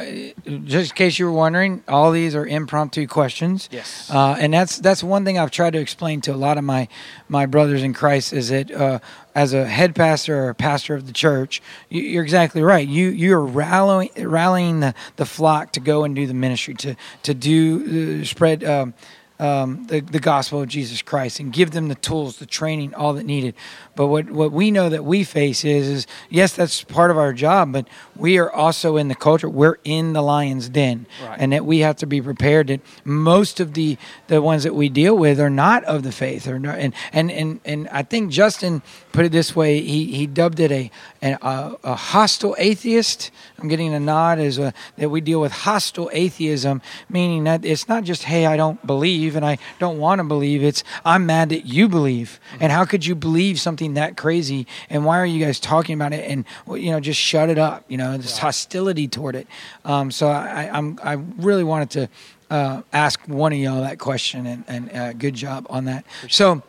just 0.65 0.91
in 0.91 0.97
case 0.97 1.19
you 1.19 1.27
were 1.27 1.33
wondering. 1.33 1.83
All 1.89 2.11
these 2.13 2.35
are 2.35 2.47
impromptu 2.47 3.07
questions. 3.07 3.69
Yes. 3.73 4.11
Uh, 4.11 4.37
and 4.39 4.53
that's 4.53 4.79
that's 4.79 5.03
one 5.03 5.25
thing 5.25 5.39
I've 5.39 5.51
tried 5.51 5.73
to 5.73 5.79
explain 5.79 6.21
to 6.23 6.35
a 6.35 6.37
lot 6.37 6.59
of 6.59 6.65
my 6.65 6.89
my 7.29 7.47
brothers 7.47 7.83
in 7.83 7.95
Christ 7.95 8.33
is 8.33 8.51
that 8.51 8.71
uh, 8.71 8.99
as 9.35 9.55
a 9.55 9.65
head 9.65 9.95
pastor 9.95 10.45
or 10.45 10.49
a 10.51 10.55
pastor 10.55 10.95
of 10.95 11.07
the 11.07 11.13
church, 11.13 11.63
you, 11.89 12.03
you're 12.03 12.23
exactly 12.23 12.63
right. 12.63 12.87
You 12.87 13.09
you're 13.09 13.41
rallying 13.41 14.11
rallying 14.19 14.81
the, 14.81 14.95
the 15.17 15.27
flock 15.27 15.73
to 15.73 15.81
go 15.81 16.05
and 16.05 16.15
do 16.15 16.27
the 16.27 16.35
ministry 16.35 16.75
to 16.75 16.97
to 17.23 17.35
do 17.35 18.21
uh, 18.21 18.25
spread. 18.25 18.65
Um, 18.65 18.95
um, 19.43 19.85
the, 19.89 20.01
the 20.01 20.21
gospel 20.21 20.63
of 20.63 20.69
Jesus 20.69 21.03
Christ 21.03 21.41
and 21.41 21.53
give 21.53 21.73
them 21.73 21.89
the 21.89 21.97
tools, 21.97 22.37
the 22.37 22.47
training, 22.47 22.95
all 22.95 23.13
that 23.15 23.25
needed. 23.27 23.55
But 23.97 24.07
what, 24.07 24.31
what 24.31 24.53
we 24.53 24.71
know 24.71 24.89
that 24.89 25.05
we 25.05 25.25
face 25.25 25.65
is, 25.65 25.89
is 25.89 26.07
yes, 26.31 26.55
that's 26.55 26.85
part 26.85 27.11
of 27.11 27.19
our 27.19 27.33
job, 27.33 27.73
but 27.73 27.89
we 28.17 28.39
are 28.39 28.51
also 28.51 28.97
in 28.97 29.09
the 29.09 29.15
culture. 29.17 29.49
We're 29.49 29.79
in 29.85 30.13
the 30.13 30.23
lion's 30.23 30.69
den, 30.69 31.07
Right. 31.23 31.39
and 31.41 31.53
that 31.53 31.65
we 31.67 31.81
have 31.81 31.97
to 31.97 32.07
be 32.07 32.23
prepared. 32.23 32.69
That 32.69 32.81
most 33.05 33.59
of 33.59 33.75
the 33.75 33.99
the 34.29 34.41
ones 34.41 34.63
that 34.63 34.75
we 34.75 34.89
deal 34.89 35.17
with 35.17 35.41
are 35.41 35.51
not 35.51 35.83
of 35.85 36.05
the 36.05 36.13
faith, 36.13 36.47
or 36.47 36.59
not, 36.59 36.79
and 36.79 36.95
and 37.13 37.31
and 37.31 37.61
and 37.65 37.89
I 37.89 38.03
think 38.05 38.31
Justin 38.31 38.81
put 39.13 39.25
it 39.27 39.33
this 39.33 39.57
way. 39.57 39.81
He 39.81 40.07
he 40.13 40.27
dubbed 40.27 40.61
it 40.61 40.71
a 40.71 40.91
an, 41.21 41.39
a, 41.43 41.77
a 41.83 41.95
hostile 41.97 42.55
atheist. 42.59 43.31
I'm 43.59 43.69
getting 43.69 43.93
a 43.93 44.01
nod 44.01 44.39
as 44.39 44.59
a, 44.59 44.73
that 44.97 45.11
we 45.11 45.21
deal 45.21 45.41
with 45.41 45.53
hostile 45.53 46.09
atheism, 46.13 46.81
meaning 47.09 47.45
that 47.45 47.65
it's 47.65 47.89
not 47.89 48.05
just 48.05 48.23
hey 48.25 48.47
I 48.47 48.57
don't 48.57 48.85
believe 48.87 49.32
and 49.37 49.45
I 49.45 49.59
don't 49.79 49.99
want 49.99 50.19
to 50.21 50.25
believe. 50.25 50.63
It's 50.63 50.85
I'm 51.05 51.27
mad 51.27 51.49
that 51.51 51.67
you 51.67 51.89
believe, 51.89 52.39
and 52.61 52.71
how 52.73 52.85
could 52.85 53.05
you 53.07 53.15
believe 53.15 53.61
something 53.61 53.95
that 53.95 54.17
crazy? 54.17 54.67
And 54.91 55.05
why 55.05 55.19
are 55.19 55.27
you 55.27 55.45
guys 55.45 55.59
talking 55.61 55.95
about 55.95 56.13
it? 56.13 56.29
And 56.31 56.45
you 56.69 56.91
know 56.91 57.01
just 57.01 57.21
shut 57.21 57.49
it 57.51 57.59
up. 57.59 57.85
You 57.89 57.97
know 57.99 58.17
this 58.17 58.39
hostility 58.39 59.09
toward 59.09 59.35
it. 59.37 59.47
Um, 59.85 60.11
so 60.11 60.29
I, 60.29 60.65
I- 60.65 60.77
I'm 60.79 60.99
I 61.03 61.13
really 61.39 61.65
wanted 61.65 61.91
to. 61.91 62.09
Uh, 62.51 62.83
ask 62.93 63.19
one 63.29 63.51
of 63.51 63.59
y'all 63.59 63.81
that 63.81 63.99
question, 63.99 64.45
and, 64.45 64.63
and 64.69 64.93
uh, 64.95 65.13
good 65.15 65.33
job 65.33 65.67
on 65.71 65.87
that. 65.87 66.05
So, 66.29 66.63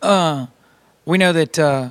uh, 0.00 0.46
we 1.04 1.18
know 1.18 1.34
that 1.34 1.58
uh, 1.58 1.90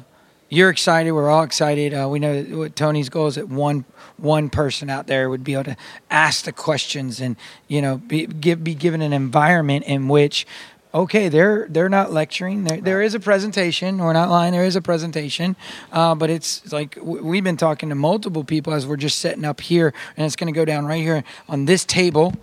you're 0.49 0.69
excited. 0.69 1.11
We're 1.11 1.29
all 1.29 1.43
excited. 1.43 1.93
Uh, 1.93 2.07
we 2.09 2.19
know 2.19 2.41
that 2.41 2.55
what 2.55 2.75
Tony's 2.75 3.09
goal 3.09 3.27
is 3.27 3.35
that 3.35 3.49
one 3.49 3.85
one 4.17 4.49
person 4.49 4.89
out 4.89 5.07
there 5.07 5.29
would 5.29 5.43
be 5.43 5.53
able 5.53 5.65
to 5.65 5.77
ask 6.09 6.45
the 6.45 6.51
questions 6.51 7.19
and 7.19 7.35
you 7.67 7.81
know 7.81 7.97
be 7.97 8.25
give, 8.27 8.63
be 8.63 8.75
given 8.75 9.01
an 9.01 9.13
environment 9.13 9.85
in 9.85 10.07
which. 10.07 10.45
Okay, 10.93 11.27
they're 11.27 11.67
they're 11.69 11.89
not 11.89 12.13
lecturing. 12.13 12.63
There, 12.63 12.79
there 12.79 13.01
is 13.01 13.15
a 13.15 13.19
presentation. 13.19 13.97
We're 13.97 14.13
not 14.13 14.29
lying. 14.29 14.53
There 14.53 14.63
is 14.63 14.77
a 14.77 14.81
presentation, 14.81 15.57
uh, 15.91 16.15
but 16.15 16.29
it's 16.29 16.71
like 16.71 16.97
we've 17.01 17.43
been 17.43 17.57
talking 17.57 17.89
to 17.89 17.95
multiple 17.95 18.45
people 18.45 18.71
as 18.71 18.87
we're 18.87 18.95
just 18.95 19.19
setting 19.19 19.43
up 19.43 19.59
here, 19.59 19.93
and 20.15 20.25
it's 20.25 20.37
going 20.37 20.53
to 20.53 20.57
go 20.57 20.63
down 20.63 20.85
right 20.85 21.01
here 21.01 21.25
on 21.49 21.65
this 21.65 21.83
table. 21.83 22.33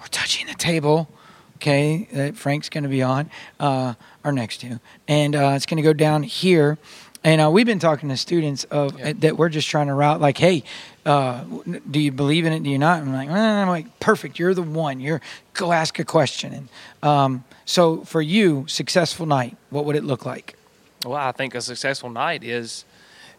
We're 0.00 0.06
touching 0.06 0.46
the 0.46 0.54
table 0.54 1.10
okay, 1.56 2.06
that 2.12 2.36
Frank's 2.36 2.68
going 2.68 2.84
to 2.84 2.88
be 2.88 3.02
on, 3.02 3.28
uh, 3.58 3.94
or 4.24 4.30
next 4.30 4.58
to, 4.60 4.78
and 5.08 5.34
uh, 5.34 5.52
it's 5.56 5.66
going 5.66 5.76
to 5.76 5.82
go 5.82 5.92
down 5.92 6.22
here. 6.22 6.78
And 7.24 7.40
uh, 7.40 7.50
we've 7.50 7.66
been 7.66 7.78
talking 7.80 8.08
to 8.10 8.16
students 8.16 8.64
of 8.64 8.98
Yeah. 8.98 9.12
that 9.18 9.36
we're 9.36 9.48
just 9.48 9.68
trying 9.68 9.88
to 9.88 9.94
route, 9.94 10.20
like, 10.20 10.38
hey, 10.38 10.62
uh, 11.04 11.42
do 11.90 11.98
you 12.00 12.12
believe 12.12 12.46
in 12.46 12.52
it? 12.52 12.62
Do 12.62 12.70
you 12.70 12.78
not? 12.78 13.00
And 13.02 13.10
I'm 13.10 13.14
like, 13.14 13.28
"Eh," 13.28 13.62
I'm 13.62 13.68
like, 13.68 13.98
perfect. 14.00 14.38
You're 14.38 14.54
the 14.54 14.62
one. 14.62 15.00
You're 15.00 15.20
go 15.54 15.72
ask 15.72 15.98
a 15.98 16.04
question. 16.04 16.52
And 16.54 16.68
um, 17.02 17.44
so 17.64 18.04
for 18.04 18.22
you, 18.22 18.64
successful 18.68 19.26
night, 19.26 19.56
what 19.70 19.84
would 19.84 19.96
it 19.96 20.04
look 20.04 20.24
like? 20.24 20.56
Well, 21.04 21.16
I 21.16 21.32
think 21.32 21.54
a 21.54 21.60
successful 21.60 22.10
night 22.10 22.44
is 22.44 22.84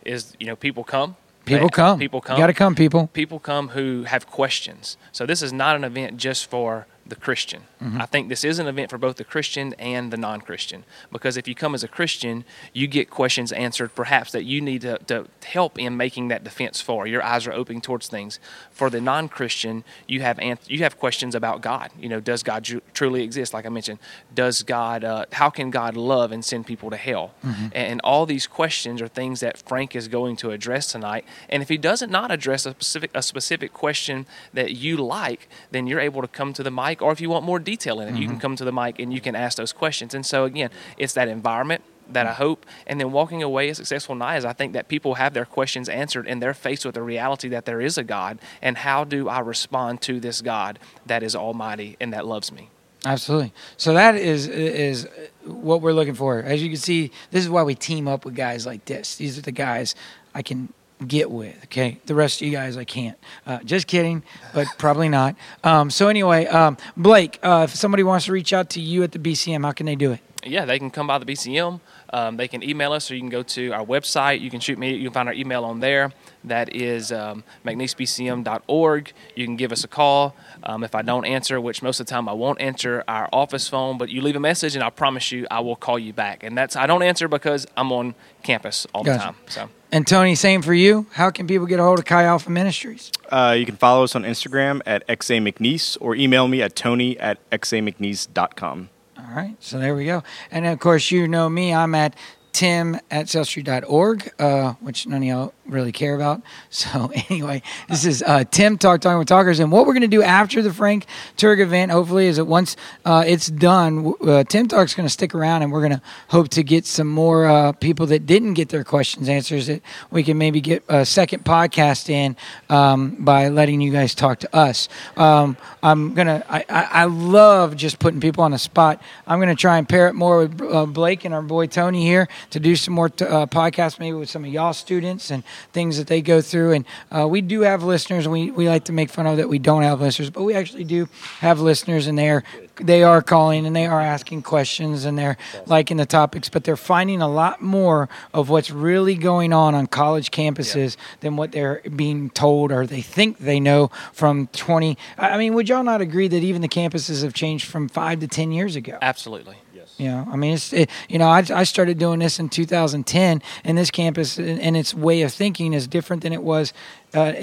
is 0.06 0.36
you 0.40 0.46
know 0.48 0.56
people 0.56 0.84
come. 0.84 1.16
People 1.46 1.68
They- 1.68 1.72
come. 1.76 2.00
People 2.00 2.22
come. 2.22 2.38
You 2.38 2.44
got 2.44 2.48
to 2.48 2.54
come, 2.54 2.76
people. 2.76 3.08
people 3.14 3.40
come 3.40 3.70
who 3.70 4.04
have 4.04 4.28
questions. 4.28 4.98
So 5.12 5.26
this 5.26 5.42
is 5.42 5.52
not 5.54 5.76
an 5.76 5.84
event 5.84 6.18
just 6.18 6.50
for 6.50 6.86
the 7.08 7.16
Christian. 7.16 7.62
Mm-hmm. 7.82 8.02
I 8.02 8.06
think 8.06 8.28
this 8.28 8.44
is 8.44 8.60
an 8.60 8.68
event 8.68 8.90
for 8.90 8.98
both 8.98 9.16
the 9.16 9.24
Christian 9.24 9.74
and 9.80 10.12
the 10.12 10.18
non-Christian 10.18 10.84
because 11.12 11.38
if 11.38 11.48
you 11.48 11.56
come 11.56 11.74
as 11.74 11.84
a 11.84 11.88
Christian, 11.88 12.44
you 12.74 12.88
get 12.88 13.10
questions 13.10 13.52
answered 13.54 13.96
perhaps 13.96 14.32
that 14.34 14.44
you 14.44 14.60
need 14.60 14.82
to, 14.82 14.98
to 15.08 15.28
help 15.46 15.80
in 15.80 15.96
making 15.96 16.28
that 16.28 16.44
defense 16.44 16.82
for. 16.82 17.08
Your 17.08 17.24
eyes 17.24 17.48
are 17.48 17.54
opening 17.54 17.82
towards 17.82 18.08
things. 18.08 18.40
For 18.72 18.90
the 18.90 19.00
non-Christian, 19.00 19.86
you 20.08 20.22
have 20.22 20.40
an, 20.40 20.58
you 20.68 20.80
have 20.80 20.98
questions 20.98 21.36
about 21.36 21.62
God. 21.62 21.92
You 21.98 22.10
know, 22.10 22.20
does 22.20 22.44
God 22.44 22.66
tru- 22.66 22.82
truly 22.94 23.24
exist? 23.24 23.54
Like 23.54 23.66
I 23.66 23.70
mentioned, 23.70 24.00
does 24.34 24.64
God? 24.64 25.04
Uh, 25.04 25.26
how 25.32 25.50
can 25.50 25.70
God 25.70 25.96
love 25.96 26.32
and 26.32 26.44
send 26.44 26.66
people 26.66 26.90
to 26.90 26.98
hell? 26.98 27.34
And, 27.74 27.74
and 27.74 28.02
all 28.04 28.26
these 28.26 28.48
questions 28.48 29.02
are 29.02 29.08
things 29.08 29.40
that 29.40 29.58
Frank 29.58 29.96
is 29.96 30.08
going 30.08 30.36
to 30.38 30.52
address 30.52 30.92
tonight. 30.92 31.24
And 31.48 31.64
if 31.64 31.70
he 31.70 31.78
doesn't 31.78 32.12
not 32.12 32.32
address 32.32 32.66
a 32.66 32.72
specific 32.72 33.12
a 33.14 33.22
specific 33.22 33.74
question 33.74 34.26
that 34.54 34.76
you 34.76 34.98
like, 34.98 35.48
then 35.72 35.88
you're 35.88 36.00
able 36.00 36.22
to 36.22 36.28
come 36.28 36.54
to 36.54 36.64
the 36.64 36.72
mic. 36.72 37.02
Or 37.02 37.12
if 37.12 37.22
you 37.22 37.30
want 37.30 37.46
more 37.46 37.60
detail 37.72 37.96
in 38.02 38.06
it, 38.10 38.20
you 38.20 38.26
can 38.26 38.36
mm-hmm. 38.36 38.46
come 38.46 38.56
to 38.62 38.66
the 38.70 38.76
mic 38.82 39.00
and 39.00 39.14
you 39.16 39.22
can 39.22 39.36
ask 39.36 39.54
those 39.58 39.74
questions. 39.74 40.12
And 40.14 40.26
so 40.26 40.46
again, 40.46 40.70
it's 40.98 41.14
that 41.14 41.28
environment 41.28 41.82
that 42.12 42.26
I 42.26 42.34
hope, 42.34 42.66
and 42.88 43.00
then 43.00 43.12
walking 43.12 43.44
away 43.44 43.70
a 43.70 43.76
successful 43.76 44.16
night 44.16 44.38
is 44.38 44.46
I 44.46 44.54
think 44.54 44.74
that 44.74 44.88
people 44.88 45.16
have 45.16 45.34
their 45.34 45.46
questions 45.46 45.88
answered 45.88 46.26
and 46.28 46.42
they're 46.42 46.56
faced 46.56 46.84
with 46.86 46.96
the 46.96 47.04
reality 47.04 47.50
that 47.50 47.66
there 47.66 47.82
is 47.82 48.00
a 48.00 48.04
God, 48.04 48.40
and 48.64 48.78
how 48.78 49.04
do 49.04 49.30
I 49.30 49.40
respond 49.42 50.02
to 50.10 50.20
this 50.20 50.42
God 50.42 50.80
that 51.06 51.22
is 51.22 51.36
almighty 51.36 51.98
and 52.00 52.12
that 52.14 52.26
loves 52.26 52.52
me? 52.52 52.70
Absolutely. 53.06 53.54
So 53.78 53.94
that 53.94 54.16
is 54.16 54.48
is 54.48 55.08
what 55.46 55.82
we're 55.82 55.94
looking 55.94 56.16
for. 56.16 56.42
As 56.42 56.62
you 56.64 56.70
can 56.70 56.78
see, 56.78 57.12
this 57.32 57.44
is 57.44 57.50
why 57.50 57.64
we 57.64 57.76
team 57.76 58.08
up 58.08 58.26
with 58.26 58.36
guys 58.36 58.66
like 58.66 58.86
this. 58.86 59.16
These 59.16 59.38
are 59.38 59.42
the 59.42 59.54
guys 59.54 59.96
I 60.34 60.42
can 60.42 60.74
get 61.08 61.32
with. 61.32 61.56
Okay, 61.66 62.00
the 62.06 62.16
rest 62.16 62.42
of 62.42 62.48
you 62.48 62.54
guys 62.54 62.78
I 62.78 62.84
can't. 62.84 63.18
Uh, 63.46 63.60
just 63.64 63.88
kidding, 63.88 64.24
but 64.54 64.68
probably 64.78 65.10
not. 65.10 65.36
Um, 65.64 65.90
so 65.90 66.08
anyway, 66.08 66.46
um, 66.48 66.78
Blake, 66.98 67.40
uh, 67.44 67.68
if 67.70 67.76
somebody 67.76 68.04
wants 68.04 68.26
to 68.26 68.32
reach 68.32 68.54
out 68.54 68.70
to 68.72 68.82
you 68.82 69.04
at 69.04 69.12
the 69.12 69.20
BCM, 69.20 69.64
how 69.64 69.72
can 69.72 69.86
they 69.86 69.96
do 69.96 70.12
it? 70.12 70.20
yeah, 70.46 70.66
they 70.66 70.80
can 70.80 70.90
come 70.90 71.08
by 71.08 71.18
the 71.18 71.26
BCM. 71.26 71.82
Um, 72.12 72.38
they 72.38 72.48
can 72.48 72.64
email 72.64 72.94
us, 72.94 73.10
or 73.12 73.16
you 73.16 73.22
can 73.22 73.30
go 73.30 73.44
to 73.44 73.72
our 73.72 73.86
website. 73.86 74.42
You 74.42 74.50
can 74.50 74.60
shoot 74.60 74.78
me. 74.78 74.96
You 74.96 75.06
can 75.06 75.14
find 75.14 75.30
our 75.30 75.36
email 75.36 75.64
on 75.64 75.80
there. 75.80 76.12
That 76.44 76.76
is 76.76 77.12
um, 77.12 77.44
mcneesebcm.org. 77.66 79.14
You 79.36 79.46
can 79.46 79.56
give 79.56 79.72
us 79.72 79.84
a 79.84 79.88
call. 79.88 80.36
Um, 80.64 80.84
if 80.84 80.96
I 80.96 81.02
don't 81.02 81.26
answer, 81.26 81.60
which 81.60 81.82
most 81.82 82.00
of 82.00 82.06
the 82.06 82.10
time 82.12 82.28
I 82.30 82.34
won't 82.34 82.62
answer 82.62 83.04
our 83.08 83.30
office 83.32 83.68
phone, 83.68 83.98
but 83.98 84.10
you 84.10 84.22
leave 84.22 84.36
a 84.36 84.40
message, 84.40 84.76
and 84.76 84.84
I 84.84 84.90
promise 84.90 85.32
you 85.32 85.46
I 85.52 85.60
will 85.60 85.76
call 85.76 86.00
you 86.00 86.14
back. 86.14 86.44
And 86.44 86.58
that's 86.58 86.76
I 86.76 86.88
don't 86.88 87.04
answer 87.04 87.28
because 87.28 87.68
I'm 87.76 87.92
on 87.92 88.16
campus 88.44 88.88
all 88.94 89.04
the 89.04 89.18
time. 89.18 89.36
So 89.48 89.70
And 89.92 90.08
Tony, 90.08 90.36
same 90.36 90.62
for 90.62 90.74
you. 90.74 91.08
How 91.14 91.30
can 91.30 91.48
people 91.48 91.66
get 91.66 91.80
a 91.80 91.84
hold 91.84 92.00
of 92.00 92.06
Chi 92.06 92.24
Alpha 92.24 92.50
Ministries? 92.50 93.12
Uh, 93.30 93.56
you 93.58 93.66
can 93.66 93.76
follow 93.76 94.04
us 94.04 94.16
on 94.16 94.24
Instagram 94.24 94.82
at 94.86 95.06
XA 95.08 95.42
McNeese 95.42 95.98
or 96.00 96.16
email 96.16 96.48
me 96.48 96.62
at 96.62 96.76
tony 96.76 97.20
at 97.20 97.38
xamcneese.com. 97.52 98.90
All 99.30 99.36
right, 99.36 99.56
so 99.60 99.78
there 99.78 99.94
we 99.94 100.06
go. 100.06 100.24
And 100.50 100.66
of 100.66 100.80
course, 100.80 101.12
you 101.12 101.28
know 101.28 101.48
me. 101.50 101.72
I'm 101.72 101.94
at 101.94 102.16
tim 102.52 102.96
at 103.12 103.28
salestreet.org, 103.28 104.34
uh, 104.40 104.74
which 104.80 105.06
none 105.06 105.22
of 105.22 105.28
y'all 105.28 105.54
really 105.70 105.92
care 105.92 106.16
about. 106.16 106.42
So 106.72 107.12
anyway, 107.30 107.62
this 107.90 108.06
is 108.06 108.24
uh, 108.24 108.46
Tim 108.46 108.78
Talk 108.78 109.02
Talking 109.02 109.20
with 109.20 109.28
Talkers. 109.28 109.60
And 109.60 109.72
what 109.72 109.86
we're 109.86 109.94
going 109.94 110.02
to 110.02 110.08
do 110.08 110.24
after 110.24 110.62
the 110.62 110.72
Frank 110.72 111.06
Turek 111.36 111.60
event, 111.60 111.92
hopefully, 111.92 112.28
is 112.28 112.38
that 112.38 112.46
once 112.46 112.78
uh, 113.04 113.24
it's 113.28 113.48
done, 113.48 114.14
uh, 114.22 114.44
Tim 114.46 114.68
Talk's 114.68 114.94
going 114.94 115.06
to 115.06 115.12
stick 115.12 115.36
around 115.36 115.64
and 115.64 115.72
we're 115.72 115.82
going 115.82 115.92
to 115.92 116.02
hope 116.30 116.50
to 116.50 116.64
get 116.64 116.86
some 116.86 117.08
more 117.08 117.48
uh, 117.48 117.72
people 117.74 118.06
that 118.08 118.26
didn't 118.26 118.54
get 118.54 118.70
their 118.70 118.84
questions 118.84 119.28
answers 119.28 119.68
that 119.68 119.82
we 120.10 120.24
can 120.24 120.38
maybe 120.38 120.62
get 120.62 120.84
a 120.88 121.06
second 121.06 121.44
podcast 121.44 122.10
in 122.10 122.38
um, 122.70 123.18
by 123.20 123.50
letting 123.50 123.82
you 123.82 123.92
guys 123.92 124.16
talk 124.16 124.40
to 124.40 124.56
us. 124.56 124.88
Um, 125.18 125.58
I'm 125.84 126.18
I 126.18 126.64
I 126.70 127.06
love 127.06 127.76
just 127.76 128.00
putting 128.00 128.20
people 128.20 128.44
on 128.44 128.52
the 128.52 128.60
spot. 128.60 129.02
I'm 129.28 129.40
going 129.40 129.50
to 129.50 129.60
try 129.60 129.78
and 129.78 129.88
pair 129.88 130.08
it 130.08 130.14
more 130.14 130.40
with 130.40 130.62
uh, 130.62 130.86
Blake 130.86 131.26
and 131.26 131.34
our 131.34 131.42
boy 131.42 131.68
Tony 131.68 132.04
here 132.04 132.28
to 132.52 132.60
do 132.60 132.76
some 132.76 132.94
more 132.94 133.10
t- 133.10 133.26
uh, 133.26 133.46
podcasts, 133.46 134.00
maybe 134.00 134.18
with 134.18 134.30
some 134.30 134.44
of 134.44 134.52
y'all 134.52 134.74
students 134.74 135.32
and 135.32 135.44
things 135.74 135.98
that 135.98 136.08
they 136.08 136.22
go 136.22 136.42
through. 136.42 136.74
And 136.74 136.86
uh, 137.12 137.28
we 137.28 137.42
do 137.42 137.62
have 137.62 137.84
listeners. 137.84 138.26
and 138.26 138.34
We 138.34 138.52
we 138.52 138.68
like 138.68 138.86
to 138.86 138.94
make 138.94 139.10
fun 139.10 139.28
of 139.28 139.38
that 139.38 139.50
we 139.50 139.60
don't 139.60 139.84
have 139.84 140.02
listeners, 140.02 140.30
but 140.30 140.44
we 140.44 140.54
actually 140.54 140.84
do 140.84 141.08
have 141.40 141.60
listeners, 141.60 142.08
and 142.08 142.18
they 142.18 142.30
are 142.30 142.44
they 142.80 143.04
are 143.04 143.22
calling 143.22 143.66
and 143.66 143.76
they 143.76 143.86
are 143.86 144.02
asking 144.02 144.42
questions 144.42 145.06
and 145.06 145.18
they're 145.18 145.38
liking 145.66 145.98
the 145.98 146.06
topics, 146.06 146.50
but 146.50 146.64
they're 146.64 146.78
finding 146.78 147.22
a 147.22 147.28
lot 147.28 147.62
more 147.62 148.10
of 148.34 148.50
what's 148.50 148.72
really 148.72 149.16
going 149.16 149.54
on 149.54 149.76
on 149.76 149.88
college 149.88 150.32
campuses 150.32 150.96
than 151.20 151.36
what 151.36 151.52
they're 151.52 151.82
being 151.96 152.30
told 152.30 152.72
or 152.72 152.86
they 152.88 153.02
think 153.02 153.38
they 153.40 153.60
know 153.60 153.92
from 154.14 154.48
20. 154.48 154.98
I 155.18 155.30
I 155.30 155.38
mean, 155.38 155.54
would 155.54 155.70
y'all 155.70 155.84
not 155.84 156.02
agree 156.02 156.28
that 156.28 156.44
even 156.44 156.62
the 156.62 156.68
campuses 156.68 157.24
have 157.24 157.34
changed 157.34 157.66
from 157.66 157.88
five 157.88 158.20
to 158.20 158.28
10 158.28 158.52
years 158.52 158.76
ago? 158.76 158.98
absolutely. 159.02 159.56
You 160.00 160.08
know, 160.08 160.28
I 160.32 160.38
mean, 160.38 160.54
it's 160.54 160.72
it, 160.72 160.90
you 161.10 161.20
know, 161.20 161.28
I, 161.28 161.46
I 161.54 161.64
started 161.64 161.98
doing 161.98 162.20
this 162.20 162.40
in 162.40 162.48
2010, 162.48 163.42
and 163.66 163.78
this 163.78 163.92
campus 163.92 164.38
and, 164.38 164.60
and 164.60 164.78
its 164.78 164.94
way 164.94 165.24
of 165.24 165.34
thinking 165.34 165.74
is 165.74 165.88
different 165.88 166.24
than 166.24 166.32
it 166.32 166.42
was 166.42 166.74
uh, 167.14 167.34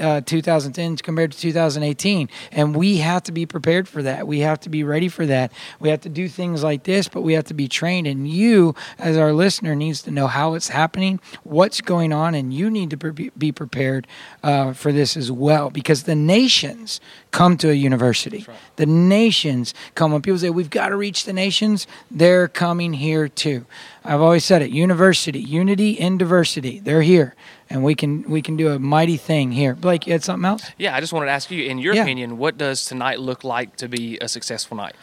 uh, 0.00 0.20
2010 0.20 0.96
compared 0.98 1.32
to 1.32 1.38
2018, 1.38 2.28
and 2.52 2.76
we 2.76 2.98
have 2.98 3.22
to 3.24 3.32
be 3.32 3.46
prepared 3.46 3.88
for 3.88 4.02
that. 4.02 4.26
We 4.26 4.40
have 4.40 4.60
to 4.60 4.68
be 4.68 4.84
ready 4.84 5.08
for 5.08 5.26
that. 5.26 5.52
We 5.80 5.88
have 5.88 6.00
to 6.02 6.08
do 6.08 6.28
things 6.28 6.62
like 6.62 6.84
this, 6.84 7.08
but 7.08 7.22
we 7.22 7.32
have 7.32 7.44
to 7.44 7.54
be 7.54 7.68
trained. 7.68 8.06
And 8.06 8.28
you, 8.28 8.74
as 8.98 9.16
our 9.16 9.32
listener, 9.32 9.74
needs 9.74 10.02
to 10.02 10.10
know 10.10 10.26
how 10.26 10.54
it's 10.54 10.68
happening, 10.68 11.20
what's 11.42 11.80
going 11.80 12.12
on, 12.12 12.34
and 12.34 12.52
you 12.52 12.70
need 12.70 12.90
to 12.90 12.96
pre- 12.96 13.30
be 13.36 13.52
prepared 13.52 14.06
uh, 14.42 14.72
for 14.72 14.92
this 14.92 15.16
as 15.16 15.32
well, 15.32 15.70
because 15.70 16.04
the 16.04 16.14
nations 16.14 17.00
come 17.30 17.56
to 17.58 17.70
a 17.70 17.74
university. 17.74 18.46
The 18.76 18.86
nations 18.86 19.74
come 19.94 20.12
when 20.12 20.22
people 20.22 20.38
say 20.38 20.50
we've 20.50 20.70
got 20.70 20.90
to 20.90 20.96
reach 20.96 21.24
the 21.24 21.32
nations. 21.32 21.86
They're 22.10 22.48
coming 22.48 22.92
here 22.92 23.28
too. 23.28 23.66
I've 24.04 24.20
always 24.20 24.44
said 24.44 24.62
it: 24.62 24.70
university, 24.70 25.40
unity 25.40 25.90
in 25.90 26.16
diversity. 26.16 26.78
They're 26.78 27.02
here, 27.02 27.34
and 27.70 27.82
we 27.84 27.94
can 27.94 28.22
we 28.30 28.42
can 28.42 28.56
do 28.56 28.68
a 28.68 28.78
mighty 28.78 29.16
thing 29.16 29.52
here. 29.52 29.74
Blake, 29.74 30.06
you 30.06 30.12
had 30.12 30.22
something 30.24 30.44
else? 30.46 30.62
Yeah, 30.78 30.94
I 30.94 31.00
just 31.00 31.12
wanted 31.12 31.26
to 31.26 31.32
ask 31.32 31.50
you, 31.50 31.64
in 31.64 31.78
your 31.78 31.94
Yeah. 31.94 32.02
opinion, 32.02 32.38
what 32.38 32.56
does 32.58 32.84
tonight 32.84 33.20
look 33.20 33.44
like 33.44 33.76
to 33.76 33.88
be 33.88 34.18
a 34.20 34.28
successful 34.28 34.76
night? 34.76 34.94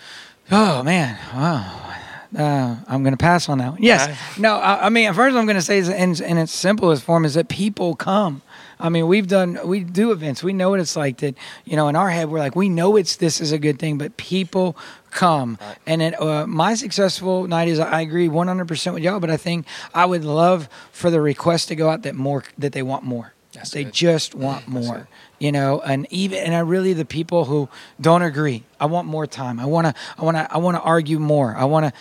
Oh 0.52 0.84
man, 0.84 1.18
wow. 1.34 1.96
Uh, 2.36 2.78
I'm 2.88 3.04
going 3.04 3.14
to 3.14 3.18
pass 3.18 3.48
on 3.48 3.60
that 3.60 3.74
one. 3.74 3.84
Yes. 3.84 4.18
No, 4.40 4.56
I, 4.56 4.88
I 4.88 4.90
mean, 4.90 5.14
first 5.14 5.36
I'm 5.36 5.46
going 5.46 5.56
to 5.56 5.62
say, 5.62 5.78
is 5.78 5.88
in, 5.88 6.20
in 6.24 6.40
its 6.40 6.52
simplest 6.52 7.04
form, 7.04 7.26
is 7.26 7.36
that 7.36 7.48
people 7.48 7.96
come. 7.96 8.42
I 8.80 8.90
mean, 8.90 9.06
we've 9.06 9.28
done, 9.28 9.60
we 9.66 9.82
do 9.82 10.12
events. 10.12 10.42
We 10.42 10.52
know 10.52 10.72
what 10.72 10.80
it's 10.80 10.96
like 10.96 11.18
that, 11.18 11.36
you 11.64 11.76
know, 11.76 11.90
in 11.90 11.96
our 11.96 12.10
head, 12.10 12.30
we're 12.30 12.40
like, 12.40 12.56
we 12.56 12.70
know 12.70 12.96
it's, 12.96 13.18
this 13.18 13.40
is 13.40 13.52
a 13.52 13.60
good 13.60 13.78
thing, 13.78 14.00
but 14.00 14.18
people 14.18 14.76
come. 15.14 15.58
And 15.86 16.02
it, 16.02 16.22
uh, 16.22 16.48
my 16.48 16.76
successful 16.76 17.48
night 17.48 17.68
is, 17.68 17.80
I 17.80 18.02
agree 18.02 18.28
100% 18.28 18.94
with 18.94 19.04
y'all, 19.04 19.20
but 19.20 19.30
I 19.30 19.38
think 19.38 19.66
I 19.94 20.06
would 20.06 20.26
love 20.26 20.70
for 20.92 21.10
the 21.10 21.22
request 21.22 21.70
to 21.70 21.76
go 21.76 21.90
out 21.90 22.04
that 22.04 22.16
more, 22.16 22.44
that 22.58 22.74
they 22.74 22.82
want 22.82 23.04
more. 23.04 23.34
That's 23.54 23.70
they 23.72 23.84
good. 23.84 23.94
just 23.94 24.34
want 24.34 24.68
more 24.68 25.08
you 25.38 25.52
know 25.52 25.80
and 25.82 26.08
even 26.10 26.40
and 26.40 26.56
i 26.56 26.60
really 26.60 26.94
the 26.94 27.06
people 27.06 27.46
who 27.46 27.70
don't 28.02 28.24
agree 28.24 28.64
i 28.80 28.86
want 28.88 29.08
more 29.08 29.28
time. 29.28 29.60
I 29.60 29.66
want 29.66 29.86
to 29.88 29.94
i 30.18 30.24
want 30.24 30.38
to 30.38 30.52
i 30.52 30.58
want 30.58 30.76
to 30.78 30.82
argue 30.82 31.20
more. 31.20 31.56
I 31.56 31.66
want 31.66 31.86
to 31.86 31.94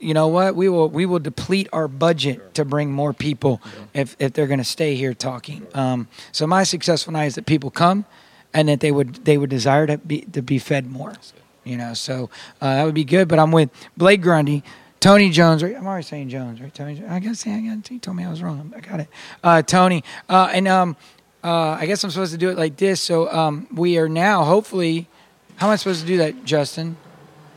you 0.00 0.14
know 0.14 0.28
what? 0.28 0.56
We 0.56 0.68
will 0.68 0.88
we 0.88 1.06
will 1.06 1.18
deplete 1.18 1.68
our 1.72 1.86
budget 1.86 2.54
to 2.54 2.64
bring 2.64 2.90
more 2.90 3.12
people 3.12 3.60
if 3.94 4.16
if 4.18 4.32
they're 4.32 4.46
going 4.46 4.58
to 4.58 4.64
stay 4.64 4.94
here 4.94 5.14
talking. 5.14 5.66
Um, 5.74 6.08
so 6.32 6.46
my 6.46 6.64
successful 6.64 7.12
night 7.12 7.26
is 7.26 7.34
that 7.34 7.46
people 7.46 7.70
come 7.70 8.06
and 8.52 8.68
that 8.68 8.80
they 8.80 8.90
would 8.90 9.24
they 9.24 9.38
would 9.38 9.50
desire 9.50 9.86
to 9.86 9.98
be 9.98 10.22
to 10.22 10.42
be 10.42 10.58
fed 10.58 10.90
more 10.90 11.14
you 11.64 11.76
know 11.76 11.94
so 11.94 12.30
uh, 12.60 12.74
that 12.74 12.84
would 12.84 12.94
be 12.94 13.04
good 13.04 13.28
but 13.28 13.38
i'm 13.38 13.52
with 13.52 13.70
blake 13.96 14.22
grundy 14.22 14.62
Tony 15.00 15.30
Jones, 15.30 15.62
right? 15.62 15.74
I'm 15.74 15.86
always 15.86 16.06
saying 16.06 16.28
Jones, 16.28 16.60
right? 16.60 16.74
Tony, 16.74 17.02
I 17.08 17.20
gotta 17.20 17.50
I 17.50 17.74
got. 17.74 17.88
He 17.88 17.98
told 17.98 18.18
me 18.18 18.24
I 18.24 18.28
was 18.28 18.42
wrong. 18.42 18.70
I 18.76 18.80
got 18.80 19.00
it. 19.00 19.08
Uh, 19.42 19.62
Tony, 19.62 20.04
uh, 20.28 20.50
and 20.52 20.68
um, 20.68 20.94
uh, 21.42 21.70
I 21.70 21.86
guess 21.86 22.04
I'm 22.04 22.10
supposed 22.10 22.32
to 22.32 22.38
do 22.38 22.50
it 22.50 22.58
like 22.58 22.76
this. 22.76 23.00
So 23.00 23.32
um, 23.32 23.66
we 23.72 23.96
are 23.96 24.10
now, 24.10 24.44
hopefully, 24.44 25.08
how 25.56 25.68
am 25.68 25.72
I 25.72 25.76
supposed 25.76 26.02
to 26.02 26.06
do 26.06 26.18
that, 26.18 26.44
Justin? 26.44 26.96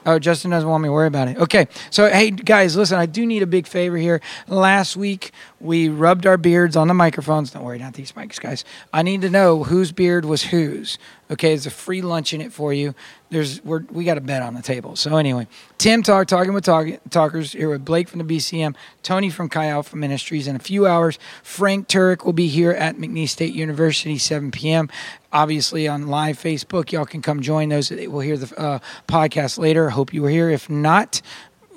Oh, 0.05 0.19
Justin 0.19 0.51
doesn't 0.51 0.67
want 0.67 0.83
me 0.83 0.87
to 0.87 0.91
worry 0.91 1.07
about 1.07 1.29
it. 1.29 1.37
Okay. 1.37 1.67
So, 1.89 2.09
hey, 2.09 2.31
guys, 2.31 2.75
listen, 2.75 2.97
I 2.97 3.05
do 3.05 3.25
need 3.25 3.41
a 3.41 3.47
big 3.47 3.67
favor 3.67 3.95
here. 3.95 4.19
Last 4.47 4.97
week, 4.97 5.31
we 5.61 5.87
rubbed 5.87 6.25
our 6.25 6.35
beards 6.37 6.75
on 6.75 6.89
the 6.89 6.93
microphones. 6.93 7.51
Don't 7.51 7.63
worry, 7.63 7.79
not 7.79 7.93
these 7.93 8.11
mics, 8.11 8.39
guys. 8.39 8.65
I 8.91 9.01
need 9.01 9.21
to 9.21 9.29
know 9.29 9.63
whose 9.63 9.93
beard 9.93 10.25
was 10.25 10.43
whose. 10.43 10.97
Okay, 11.31 11.53
it's 11.53 11.65
a 11.65 11.71
free 11.71 12.01
lunch 12.01 12.33
in 12.33 12.41
it 12.41 12.51
for 12.51 12.73
you. 12.73 12.93
There's 13.29 13.63
we're, 13.63 13.83
we 13.91 14.03
got 14.03 14.17
a 14.17 14.21
bet 14.21 14.41
on 14.41 14.53
the 14.53 14.61
table. 14.61 14.95
So 14.95 15.15
anyway, 15.15 15.47
Tim 15.77 16.03
Talk 16.03 16.27
talking 16.27 16.53
with 16.53 16.65
talk, 16.65 16.87
talkers 17.09 17.53
here 17.53 17.69
with 17.69 17.85
Blake 17.85 18.09
from 18.09 18.25
the 18.25 18.35
BCM, 18.35 18.75
Tony 19.03 19.29
from 19.29 19.47
Chi 19.47 19.67
Alpha 19.67 19.95
Ministries. 19.95 20.47
In 20.47 20.55
a 20.55 20.59
few 20.59 20.85
hours, 20.85 21.17
Frank 21.41 21.87
Turek 21.87 22.25
will 22.25 22.33
be 22.33 22.47
here 22.47 22.71
at 22.71 22.97
McNeese 22.97 23.29
State 23.29 23.53
University, 23.53 24.17
7 24.17 24.51
p.m. 24.51 24.89
Obviously 25.31 25.87
on 25.87 26.07
live 26.07 26.37
Facebook, 26.37 26.91
y'all 26.91 27.05
can 27.05 27.21
come 27.21 27.41
join 27.41 27.69
those. 27.69 27.89
We'll 27.89 28.19
hear 28.19 28.37
the 28.37 28.59
uh, 28.59 28.79
podcast 29.07 29.57
later. 29.57 29.89
Hope 29.89 30.13
you 30.13 30.21
were 30.21 30.29
here. 30.29 30.49
If 30.49 30.69
not, 30.69 31.21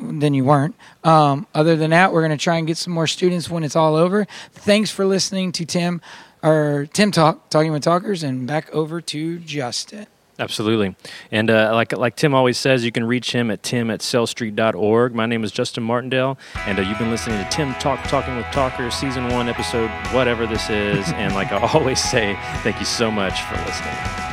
then 0.00 0.34
you 0.34 0.44
weren't. 0.44 0.74
Um, 1.04 1.46
other 1.54 1.76
than 1.76 1.90
that, 1.90 2.12
we're 2.12 2.20
going 2.20 2.36
to 2.36 2.42
try 2.42 2.56
and 2.56 2.66
get 2.66 2.76
some 2.76 2.92
more 2.92 3.06
students 3.06 3.48
when 3.48 3.64
it's 3.64 3.76
all 3.76 3.94
over. 3.94 4.26
Thanks 4.52 4.90
for 4.90 5.06
listening 5.06 5.52
to 5.52 5.64
Tim 5.64 6.02
or 6.46 6.86
Tim 6.92 7.10
Talk, 7.10 7.50
talking 7.50 7.72
with 7.72 7.82
talkers, 7.82 8.22
and 8.22 8.46
back 8.46 8.72
over 8.72 9.00
to 9.00 9.38
Justin. 9.40 10.06
Absolutely. 10.38 10.94
And 11.32 11.50
uh, 11.50 11.70
like 11.72 11.96
like 11.96 12.16
Tim 12.16 12.34
always 12.34 12.58
says, 12.58 12.84
you 12.84 12.92
can 12.92 13.04
reach 13.04 13.32
him 13.32 13.50
at 13.50 13.62
tim 13.62 13.90
at 13.90 14.00
cellstreet.org. 14.00 15.14
My 15.14 15.26
name 15.26 15.44
is 15.44 15.50
Justin 15.50 15.82
Martindale, 15.82 16.38
and 16.66 16.78
uh, 16.78 16.82
you've 16.82 16.98
been 16.98 17.10
listening 17.10 17.42
to 17.42 17.50
Tim 17.50 17.74
Talk, 17.74 18.02
Talking 18.04 18.36
with 18.36 18.46
Talkers, 18.46 18.94
Season 18.94 19.28
1, 19.28 19.48
Episode 19.48 19.90
whatever 20.12 20.46
this 20.46 20.68
is. 20.68 21.08
and 21.14 21.34
like 21.34 21.52
I 21.52 21.72
always 21.72 22.02
say, 22.02 22.38
thank 22.62 22.78
you 22.78 22.86
so 22.86 23.10
much 23.10 23.40
for 23.42 23.56
listening. 23.64 24.25